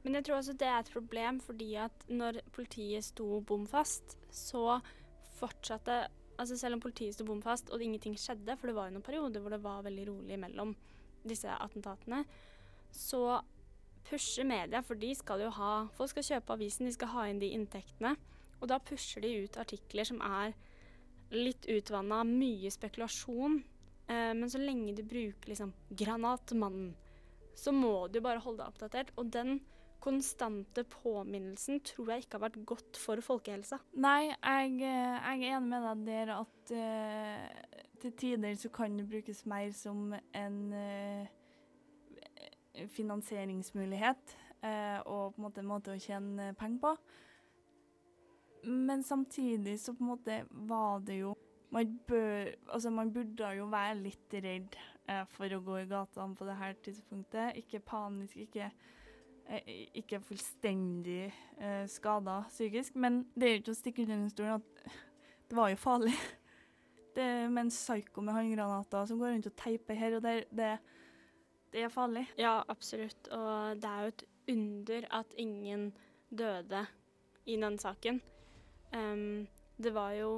Men 0.02 0.18
jeg 0.18 0.26
tror 0.26 0.40
også 0.40 0.56
det 0.58 0.68
er 0.68 0.80
et 0.82 0.94
problem, 0.94 1.40
fordi 1.44 1.76
at 1.78 2.06
når 2.10 2.42
politiet 2.56 3.06
sto 3.06 3.42
bom 3.46 3.68
fast, 3.70 4.18
så 4.32 4.80
fortsatte 5.40 6.08
Altså 6.42 6.56
selv 6.58 6.74
om 6.74 6.82
politiet 6.82 7.14
sto 7.14 7.26
bom 7.28 7.42
fast 7.44 7.68
og 7.70 7.84
ingenting 7.86 8.16
skjedde, 8.18 8.56
for 8.58 8.66
det 8.66 8.74
var 8.74 8.88
jo 8.88 8.96
noen 8.96 9.06
perioder 9.06 9.44
hvor 9.44 9.54
det 9.54 9.60
var 9.62 9.84
veldig 9.86 10.06
rolig 10.08 10.40
mellom 10.42 10.72
disse 11.28 11.54
attentatene, 11.54 12.24
så 12.90 13.42
pusher 14.08 14.48
media, 14.48 14.82
for 14.82 14.98
de 14.98 15.12
skal 15.14 15.44
jo 15.44 15.52
ha 15.60 15.74
Folk 15.98 16.16
skal 16.16 16.26
kjøpe 16.32 16.56
avisen, 16.56 16.88
de 16.88 16.96
skal 16.96 17.12
ha 17.14 17.28
inn 17.30 17.44
de 17.44 17.52
inntektene. 17.54 18.16
Og 18.58 18.72
da 18.72 18.80
pusher 18.82 19.22
de 19.22 19.36
ut 19.44 19.60
artikler 19.62 20.08
som 20.08 20.22
er 20.26 20.56
litt 21.36 21.68
utvanna, 21.70 22.24
mye 22.26 22.72
spekulasjon. 22.74 23.62
Eh, 24.08 24.34
men 24.34 24.50
så 24.50 24.62
lenge 24.62 24.96
du 24.98 25.04
bruker 25.04 25.54
liksom 25.54 25.74
'Granatmannen', 25.92 26.96
så 27.62 27.74
må 27.76 28.08
du 28.10 28.22
bare 28.24 28.42
holde 28.42 28.64
deg 28.64 28.74
oppdatert. 28.74 29.14
Og 29.22 29.30
den 29.34 29.60
konstante 30.02 30.84
påminnelsen 30.90 31.82
tror 31.86 32.10
jeg 32.12 32.24
ikke 32.24 32.40
har 32.40 32.48
vært 32.48 32.62
godt 32.66 32.98
for 32.98 33.22
folkehelsa. 33.22 33.78
Nei, 34.02 34.32
jeg, 34.32 34.80
eh, 34.82 35.18
jeg 35.20 35.44
er 35.46 35.58
enig 35.60 35.70
med 35.70 35.86
deg 35.86 36.06
der 36.08 36.34
at 36.40 36.74
uh, 36.74 37.84
til 38.02 38.16
tider 38.18 38.58
så 38.58 38.72
kan 38.74 38.98
det 38.98 39.06
brukes 39.10 39.44
mer 39.46 39.70
som 39.78 40.16
en 40.34 40.58
uh, 40.74 41.28
finansieringsmulighet 42.96 44.36
uh, 44.66 45.00
og 45.06 45.36
på 45.36 45.42
en 45.42 45.46
måte 45.46 45.68
måte 45.68 45.94
å 45.94 46.02
tjene 46.02 46.56
penger 46.58 46.82
på. 46.82 46.96
Men 48.66 49.06
samtidig 49.06 49.80
så 49.82 49.94
på 49.94 50.06
en 50.06 50.14
måte 50.16 50.44
var 50.50 51.02
det 51.06 51.22
jo 51.22 51.38
Man, 51.72 52.00
bør, 52.08 52.50
altså 52.68 52.90
man 52.92 53.14
burde 53.16 53.48
jo 53.56 53.66
være 53.72 53.94
litt 53.96 54.34
redd 54.44 54.74
for 55.34 55.54
å 55.54 55.62
gå 55.64 55.78
i 55.82 55.88
gatene 55.90 56.38
på 56.38 56.48
det 56.48 56.58
her 56.60 56.76
tidspunktet. 56.86 57.58
Ikke 57.62 57.82
panisk, 57.84 58.38
ikke, 58.38 58.70
eh, 59.48 59.72
ikke 60.00 60.22
fullstendig 60.24 61.32
eh, 61.60 61.86
skada 61.92 62.42
psykisk. 62.50 62.96
Men 62.96 63.24
det 63.36 63.48
er 63.48 63.56
jo 63.56 63.64
ikke 63.64 63.76
å 63.76 63.80
stikke 63.82 64.06
under 64.06 64.18
en 64.20 64.30
stolen 64.34 64.62
at 64.62 64.86
det 65.50 65.58
var 65.58 65.74
jo 65.74 65.82
farlig. 65.82 66.16
Det 67.12 67.26
med 67.52 67.66
en 67.66 67.70
psyko 67.74 68.22
med 68.24 68.38
håndgranater 68.38 69.10
som 69.10 69.18
går 69.20 69.34
rundt 69.34 69.48
og 69.50 69.56
teiper 69.60 69.98
her 70.00 70.14
og 70.16 70.22
der. 70.24 70.46
Det, 70.48 70.70
det 71.74 71.82
er 71.84 71.92
farlig. 71.92 72.24
Ja, 72.40 72.62
absolutt. 72.72 73.28
Og 73.36 73.82
det 73.84 73.90
er 73.90 74.06
jo 74.06 74.14
et 74.14 74.24
under 74.54 75.08
at 75.20 75.34
ingen 75.36 75.90
døde 76.32 76.86
i 77.46 77.58
den 77.60 77.78
saken. 77.80 78.22
Um, 78.96 79.48
det 79.76 79.92
var 79.92 80.16
jo 80.16 80.32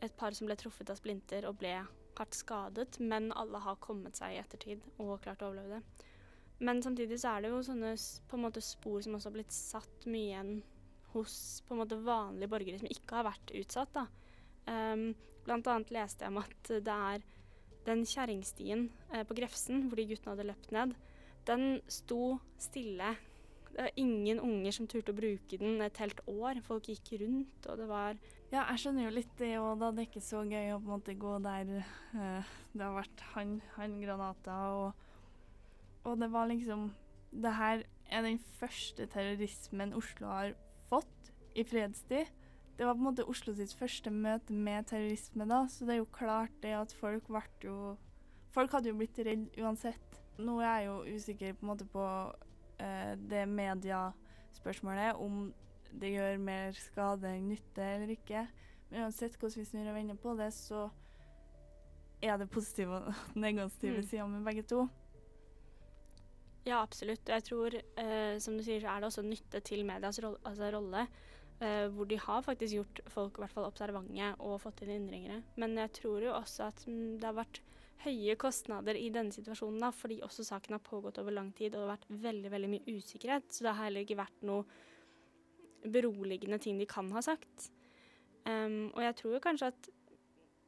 et 0.00 0.16
par 0.16 0.32
som 0.36 0.48
ble 0.48 0.56
truffet 0.56 0.90
av 0.92 0.98
splinter 0.98 1.46
og 1.48 1.58
ble 1.60 1.76
hardt 2.22 2.36
skadet, 2.38 2.98
men 3.00 3.30
alle 3.36 3.60
har 3.62 3.80
kommet 3.82 4.18
seg 4.18 4.34
i 4.34 4.40
ettertid 4.40 4.84
og 5.02 5.20
klart 5.24 5.42
å 5.42 5.50
overleve 5.50 5.78
det. 5.80 6.06
Men 6.66 6.80
samtidig 6.82 7.18
så 7.20 7.34
er 7.34 7.44
det 7.44 7.52
jo 7.52 7.62
sånne 7.66 7.92
måte 8.40 8.62
spor 8.64 9.02
som 9.04 9.16
også 9.16 9.28
har 9.28 9.36
blitt 9.36 9.52
satt 9.52 10.06
mye 10.08 10.30
igjen 10.30 10.52
hos 11.12 11.36
på 11.66 11.74
en 11.74 11.82
måte 11.82 11.98
vanlige 12.00 12.52
borgere 12.52 12.80
som 12.80 12.92
ikke 12.92 13.18
har 13.18 13.28
vært 13.28 13.52
utsatt. 13.60 13.92
da. 13.96 14.06
Um, 14.66 15.10
blant 15.46 15.68
annet 15.70 15.92
leste 15.94 16.24
jeg 16.24 16.32
om 16.32 16.40
at 16.42 16.70
det 16.70 16.96
er 17.10 17.26
den 17.86 18.02
kjerringstien 18.08 18.88
eh, 19.14 19.22
på 19.26 19.36
Grefsen 19.38 19.86
hvor 19.86 20.00
de 20.00 20.08
guttene 20.10 20.34
hadde 20.34 20.48
løpt 20.48 20.72
ned, 20.74 20.94
den 21.46 21.78
sto 21.86 22.38
stille. 22.58 23.12
Det 23.70 23.84
var 23.84 24.00
ingen 24.00 24.40
unger 24.42 24.74
som 24.74 24.88
turte 24.90 25.12
å 25.12 25.18
bruke 25.18 25.60
den 25.60 25.78
et 25.84 26.00
helt 26.02 26.22
år. 26.26 26.58
Folk 26.66 26.88
gikk 26.90 27.12
rundt, 27.20 27.68
og 27.68 27.78
det 27.78 27.86
var 27.90 28.18
Ja, 28.54 28.62
jeg 28.70 28.78
skjønner 28.78 29.08
jo 29.08 29.14
litt 29.16 29.32
det 29.40 29.56
òg, 29.58 29.80
da. 29.80 29.88
Det 29.90 30.04
er 30.04 30.06
ikke 30.06 30.22
så 30.22 30.44
gøy 30.46 30.68
å 30.70 30.78
på 30.78 30.86
en 30.86 30.92
måte 30.92 31.14
gå 31.18 31.32
der 31.42 31.72
eh, 31.80 32.52
det 32.76 32.84
har 32.84 32.94
vært 32.94 33.24
handgranater 33.74 34.76
og 34.76 35.04
Og 36.06 36.20
det 36.20 36.28
var 36.30 36.46
liksom 36.46 36.92
Det 37.32 37.52
her 37.52 37.82
er 38.06 38.22
den 38.22 38.38
første 38.38 39.06
terrorismen 39.10 39.94
Oslo 39.98 40.28
har 40.30 40.54
fått 40.88 41.32
i 41.58 41.64
fredstid. 41.64 42.30
Det 42.78 42.86
var 42.86 42.94
på 42.94 43.02
en 43.02 43.08
måte 43.08 43.26
Oslo 43.26 43.54
sitt 43.56 43.74
første 43.74 44.10
møte 44.10 44.52
med 44.52 44.86
terrorisme 44.86 45.44
da, 45.48 45.64
så 45.66 45.84
det 45.84 45.96
er 45.96 45.98
jo 46.04 46.12
klart 46.14 46.54
det 46.62 46.76
at 46.78 46.94
folk 47.00 47.26
ble 47.26 47.42
jo 47.64 47.96
Folk 48.54 48.72
hadde 48.72 48.88
jo 48.88 48.96
blitt 48.96 49.18
redd 49.18 49.50
uansett. 49.60 50.20
Nå 50.38 50.60
er 50.62 50.78
jeg 50.78 50.86
jo 50.86 51.16
usikker 51.16 51.56
på 51.58 51.66
en 51.66 51.68
måte 51.68 51.84
på 51.92 52.04
eh, 52.80 53.12
det 53.28 53.42
mediaspørsmålet, 53.50 55.18
om 55.20 55.50
det 55.92 56.12
gjør 56.14 56.38
mer 56.42 56.72
skade 56.78 57.30
enn 57.36 57.48
nytte 57.52 57.82
eller 57.94 58.12
ikke. 58.16 58.46
Men 58.90 59.06
uansett 59.06 59.36
hvordan 59.38 59.60
vi 59.62 59.64
snur 59.68 59.88
og 59.90 59.94
vender 59.98 60.14
på 60.22 60.34
det, 60.38 60.52
så 60.54 60.88
er 62.22 62.38
det 62.40 62.50
positive 62.50 63.00
og 63.02 63.14
negative 63.46 63.96
Mm. 64.00 64.06
sider 64.08 64.26
med 64.26 64.44
begge 64.44 64.62
to. 64.62 64.88
Ja, 66.66 66.80
absolutt. 66.82 67.22
Og 67.28 67.34
jeg 67.36 67.44
tror, 67.46 67.74
eh, 68.02 68.38
som 68.42 68.56
du 68.58 68.62
sier, 68.66 68.80
så 68.82 68.90
er 68.90 69.00
det 69.00 69.06
også 69.10 69.22
nytte 69.22 69.60
til 69.62 69.84
medias 69.86 70.18
rolle, 70.22 70.40
altså 70.44 70.70
rolle 70.74 71.04
eh, 71.60 71.86
hvor 71.94 72.08
de 72.10 72.18
har 72.18 72.42
faktisk 72.42 72.74
gjort 72.74 73.00
folk 73.12 73.38
i 73.38 73.44
hvert 73.44 73.54
fall 73.54 73.68
observante 73.68 74.32
og 74.42 74.58
fått 74.64 74.82
inn 74.82 74.90
innringere. 74.96 75.42
Men 75.56 75.76
jeg 75.78 75.92
tror 76.00 76.26
jo 76.26 76.32
også 76.34 76.66
at 76.66 76.82
mm, 76.88 77.20
det 77.20 77.28
har 77.28 77.38
vært 77.38 77.60
høye 78.06 78.34
kostnader 78.36 78.98
i 78.98 79.06
denne 79.14 79.32
situasjonen, 79.32 79.80
da, 79.80 79.92
fordi 79.94 80.18
også 80.26 80.44
saken 80.44 80.74
har 80.76 80.82
pågått 80.84 81.18
over 81.22 81.32
lang 81.32 81.52
tid, 81.56 81.72
og 81.74 81.80
det 81.80 81.86
har 81.86 81.94
vært 81.94 82.10
veldig 82.26 82.50
veldig 82.52 82.68
mye 82.74 82.96
usikkerhet. 82.98 83.46
Så 83.48 83.64
det 83.64 83.72
har 83.72 83.84
heller 83.86 84.04
ikke 84.04 84.18
vært 84.18 84.42
noe 84.42 84.66
beroligende 85.92 86.58
ting 86.62 86.80
de 86.80 86.88
kan 86.88 87.10
ha 87.14 87.22
sagt. 87.24 87.70
Um, 88.46 88.92
og 88.94 89.02
jeg 89.02 89.16
tror 89.18 89.36
jo 89.36 89.42
kanskje 89.42 89.70
at 89.72 89.88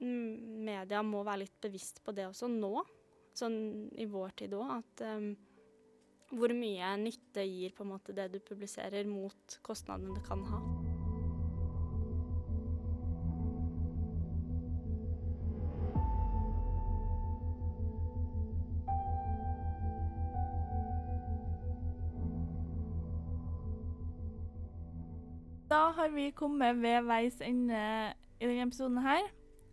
media 0.01 1.03
må 1.03 1.25
være 1.27 1.45
litt 1.45 1.59
bevisst 1.63 2.03
på 2.05 2.15
det 2.15 2.29
også 2.29 2.51
nå, 2.51 2.73
sånn 3.39 3.59
i 3.99 4.07
vår 4.11 4.35
tid 4.43 4.55
òg, 4.59 4.79
at 4.81 5.07
um, 5.15 5.31
hvor 6.35 6.53
mye 6.55 6.93
nytte 7.01 7.47
gir 7.47 7.75
på 7.77 7.87
en 7.87 7.95
måte 7.95 8.17
det 8.17 8.29
du 8.35 8.39
publiserer 8.45 9.09
mot 9.09 9.59
kostnadene 9.65 10.19
det 10.19 10.27
kan 10.29 10.45
ha. 10.51 10.88
Har 25.99 26.13
vi 26.15 26.31
kommet 26.37 26.79
ved 26.83 27.07
veis 27.09 27.41
ende 27.45 27.81
i 28.39 28.47
denne 28.47 28.67
episoden 28.69 29.01
her. 29.03 29.25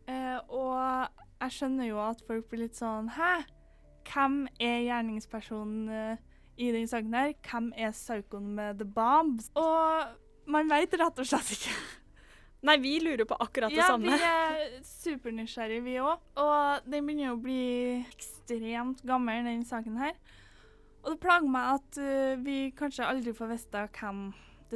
Eh, 0.10 0.38
og 0.50 1.10
jeg 1.42 1.58
skjønner 1.58 1.90
jo 1.90 2.00
at 2.04 2.22
folk 2.28 2.48
blir 2.50 2.66
litt 2.66 2.78
sånn 2.78 3.08
Hæ? 3.16 3.46
Hvem 4.06 4.44
er 4.62 4.84
gjerningspersonen 4.86 5.90
eh, 5.90 6.24
i 6.62 6.72
denne 6.74 6.90
saken 6.90 7.14
her? 7.18 7.34
Hvem 7.46 7.72
er 7.78 7.94
psykoen 7.96 8.54
med 8.58 8.82
the 8.82 8.88
bombs? 8.88 9.50
Og 9.58 10.50
man 10.50 10.70
veit 10.70 10.94
rett 10.94 11.22
og 11.22 11.30
slett 11.30 11.54
ikke. 11.58 11.76
Nei, 12.66 12.80
vi 12.82 12.96
lurer 13.04 13.28
på 13.30 13.38
akkurat 13.42 13.74
det 13.74 13.82
ja, 13.82 13.92
samme. 13.92 14.10
vi 14.10 14.26
er 14.26 14.80
supernysgjerrige, 14.90 15.84
vi 15.86 16.00
òg. 16.02 16.24
Og 16.42 16.88
den 16.90 17.06
begynner 17.06 17.28
jo 17.28 17.36
å 17.36 17.44
bli 17.44 17.66
ekstremt 18.08 19.04
gammel, 19.06 19.46
denne 19.46 19.68
saken 19.70 20.00
her. 20.02 20.18
Og 21.04 21.14
det 21.14 21.22
plager 21.22 21.52
meg 21.54 21.76
at 21.76 22.00
uh, 22.02 22.34
vi 22.42 22.72
kanskje 22.78 23.06
aldri 23.06 23.36
får 23.38 23.52
vite 23.52 23.84
hvem 24.00 24.24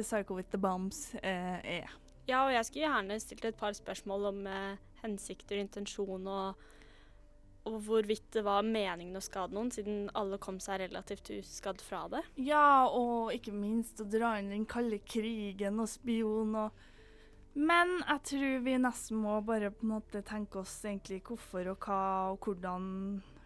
The 0.00 0.04
Psycho 0.08 0.34
with 0.34 0.48
the 0.50 0.58
Bombs 0.58 1.14
eh, 1.22 1.60
er. 1.60 1.90
Ja, 2.24 2.46
og 2.46 2.54
jeg 2.54 2.64
skulle 2.64 2.86
gjerne 2.86 3.16
stilt 3.20 3.44
et 3.44 3.58
par 3.58 3.74
spørsmål 3.76 4.28
om 4.30 4.44
eh, 4.48 4.78
hensikter, 5.02 5.58
intensjon 5.60 6.28
og, 6.30 6.62
og 7.68 7.76
hvorvidt 7.84 8.30
det 8.32 8.44
var 8.46 8.64
meningen 8.64 9.18
å 9.18 9.24
skade 9.24 9.52
noen, 9.56 9.68
siden 9.74 10.06
alle 10.16 10.38
kom 10.40 10.60
seg 10.62 10.80
relativt 10.86 11.32
uskadd 11.36 11.84
fra 11.84 12.06
det. 12.12 12.22
Ja, 12.40 12.86
og 12.88 13.34
ikke 13.36 13.52
minst 13.52 14.00
å 14.00 14.08
dra 14.08 14.38
inn 14.40 14.48
den 14.54 14.64
kalde 14.70 15.02
krigen 15.04 15.82
og 15.82 15.90
spion 15.92 16.56
og 16.64 16.86
Men 17.60 17.96
jeg 17.98 18.22
tror 18.30 18.60
vi 18.62 18.76
nesten 18.78 19.18
må 19.20 19.40
bare 19.42 19.72
på 19.74 19.82
en 19.82 19.96
måte 19.96 20.22
tenke 20.22 20.62
oss 20.62 20.78
egentlig 20.84 21.18
hvorfor 21.26 21.72
og 21.74 21.84
hva 21.84 22.02
og 22.30 22.46
hvordan 22.46 22.84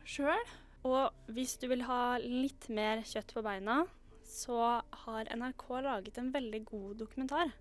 sjøl. 0.05 0.55
Og 0.85 1.33
hvis 1.33 1.57
du 1.57 1.71
vil 1.73 1.87
ha 1.89 2.19
litt 2.21 2.69
mer 2.69 3.01
kjøtt 3.09 3.33
på 3.33 3.43
beina, 3.43 3.87
så 4.35 4.59
har 5.05 5.31
NRK 5.31 5.69
laget 5.85 6.19
en 6.19 6.33
veldig 6.35 6.61
god 6.67 6.97
dokumentar 7.05 7.53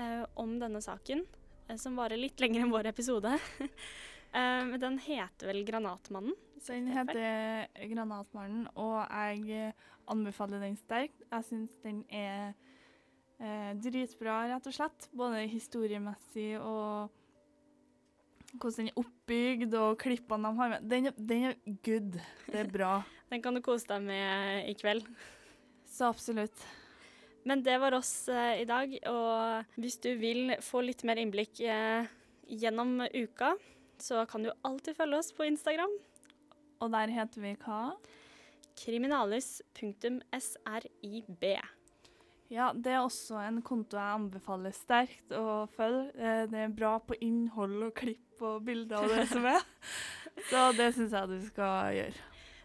eh, 0.00 0.24
om 0.40 0.56
denne 0.60 0.80
saken, 0.82 1.24
eh, 1.68 1.76
som 1.80 1.98
varer 1.98 2.20
litt 2.20 2.40
lenger 2.40 2.64
enn 2.64 2.72
vår 2.72 2.88
episode. 2.90 3.34
eh, 4.38 4.74
den 4.80 4.98
heter 5.04 5.52
vel 5.52 5.64
'Granatmannen'. 5.64 6.38
Så 6.64 6.72
den 6.72 6.88
heter 6.88 7.68
Granatmannen, 7.90 8.68
og 8.80 9.02
jeg 9.04 9.74
anbefaler 10.08 10.62
den 10.64 10.78
sterkt. 10.80 11.20
Jeg 11.28 11.44
syns 11.44 11.74
den 11.82 12.00
er 12.08 12.54
eh, 13.36 13.74
dritbra, 13.84 14.46
rett 14.48 14.70
og 14.70 14.76
slett. 14.76 15.10
Både 15.12 15.44
historiemessig 15.52 16.54
og 16.62 17.12
hvordan 18.54 18.86
den 18.86 18.90
er 18.92 19.00
oppbygd, 19.02 19.76
og 19.76 19.98
klippene 20.00 20.48
de 20.48 20.60
har 20.62 20.72
med. 20.72 20.88
Den, 20.88 21.12
den 21.18 21.48
er 21.50 21.56
good. 21.84 22.16
Det 22.48 22.64
er 22.64 22.72
bra. 22.72 22.96
Den 23.32 23.42
kan 23.42 23.56
du 23.56 23.60
kose 23.64 23.88
deg 23.88 24.04
med 24.04 24.68
i 24.70 24.74
kveld. 24.78 25.08
Så 25.94 26.08
absolutt. 26.10 26.58
Men 27.46 27.60
det 27.62 27.76
var 27.78 27.92
oss 27.94 28.26
eh, 28.32 28.62
i 28.62 28.64
dag, 28.66 28.96
og 29.10 29.64
hvis 29.78 29.98
du 30.02 30.08
vil 30.18 30.56
få 30.64 30.80
litt 30.82 31.04
mer 31.06 31.16
innblikk 31.22 31.60
eh, 31.60 32.06
gjennom 32.50 32.96
uka, 33.14 33.52
så 34.00 34.24
kan 34.26 34.42
du 34.42 34.50
alltid 34.66 34.96
følge 34.98 35.18
oss 35.20 35.30
på 35.36 35.44
Instagram. 35.46 35.92
Og 36.82 36.90
der 36.92 37.08
heter 37.14 37.40
vi 37.44 37.52
hva? 37.62 37.92
Kriminalis.srib. 38.80 41.44
Ja, 42.52 42.72
det 42.74 42.92
er 42.92 43.00
også 43.04 43.38
en 43.40 43.62
konto 43.64 43.96
jeg 43.96 44.14
anbefaler 44.18 44.72
sterkt 44.76 45.32
å 45.36 45.66
følge. 45.76 46.10
Eh, 46.18 46.44
Det 46.50 46.58
er 46.66 46.74
bra 46.74 46.98
på 46.98 47.14
innhold 47.24 47.82
og 47.88 47.94
klipp 48.02 48.42
og 48.44 48.64
bilder 48.66 48.96
og 49.04 49.08
det 49.14 49.28
som 49.30 49.44
er. 49.48 49.62
Så 50.50 50.60
det 50.76 50.90
syns 50.96 51.12
jeg 51.14 51.28
du 51.30 51.38
skal 51.46 51.94
gjøre. 52.00 52.18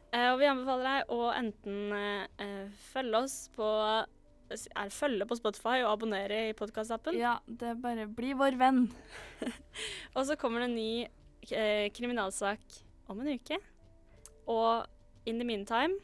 Eh, 0.10 0.30
og 0.32 0.40
vi 0.42 0.48
anbefaler 0.50 0.88
deg 0.90 1.12
å 1.14 1.28
enten 1.36 1.94
eh, 1.94 2.80
følge 2.92 3.22
oss 3.26 3.36
på 3.54 3.68
er 4.50 4.90
følge 4.90 5.28
på 5.30 5.38
Spotify 5.38 5.84
og 5.84 5.92
abonnere 5.92 6.48
i 6.50 6.56
podkastappen. 6.58 7.18
Ja, 7.20 7.36
det 7.46 7.74
er 7.74 7.82
bare 7.82 8.08
bli 8.10 8.34
vår 8.38 8.58
venn. 8.58 8.88
Og 10.18 10.26
så 10.26 10.38
kommer 10.42 10.64
det 10.64 10.70
en 10.72 10.80
ny 10.80 10.94
eh, 11.54 11.86
kriminalsak 11.94 12.64
om 13.10 13.22
en 13.22 13.38
uke. 13.38 13.60
Og 14.50 14.88
in 15.30 15.38
the 15.38 15.46
meantime 15.46 16.00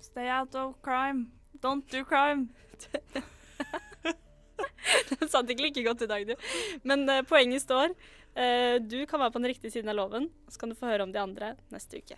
Stay 0.00 0.30
out 0.30 0.54
of 0.54 0.80
crime. 0.80 1.26
Don't 1.60 1.84
do 1.90 2.04
crime. 2.04 2.48
Den 5.18 5.28
satt 5.28 5.50
ikke 5.50 5.66
like 5.66 5.82
godt 5.82 6.02
i 6.06 6.10
dag, 6.10 6.28
du. 6.28 6.34
Men 6.86 7.02
eh, 7.10 7.24
poenget 7.26 7.62
står. 7.66 7.92
Eh, 8.38 8.78
du 8.78 9.02
kan 9.10 9.20
være 9.20 9.34
på 9.34 9.42
den 9.42 9.50
riktige 9.50 9.74
siden 9.74 9.90
av 9.90 9.98
loven, 9.98 10.30
så 10.48 10.60
kan 10.60 10.70
du 10.70 10.78
få 10.78 10.86
høre 10.92 11.04
om 11.04 11.12
de 11.12 11.20
andre 11.20 11.56
neste 11.74 11.98
uke. 11.98 12.16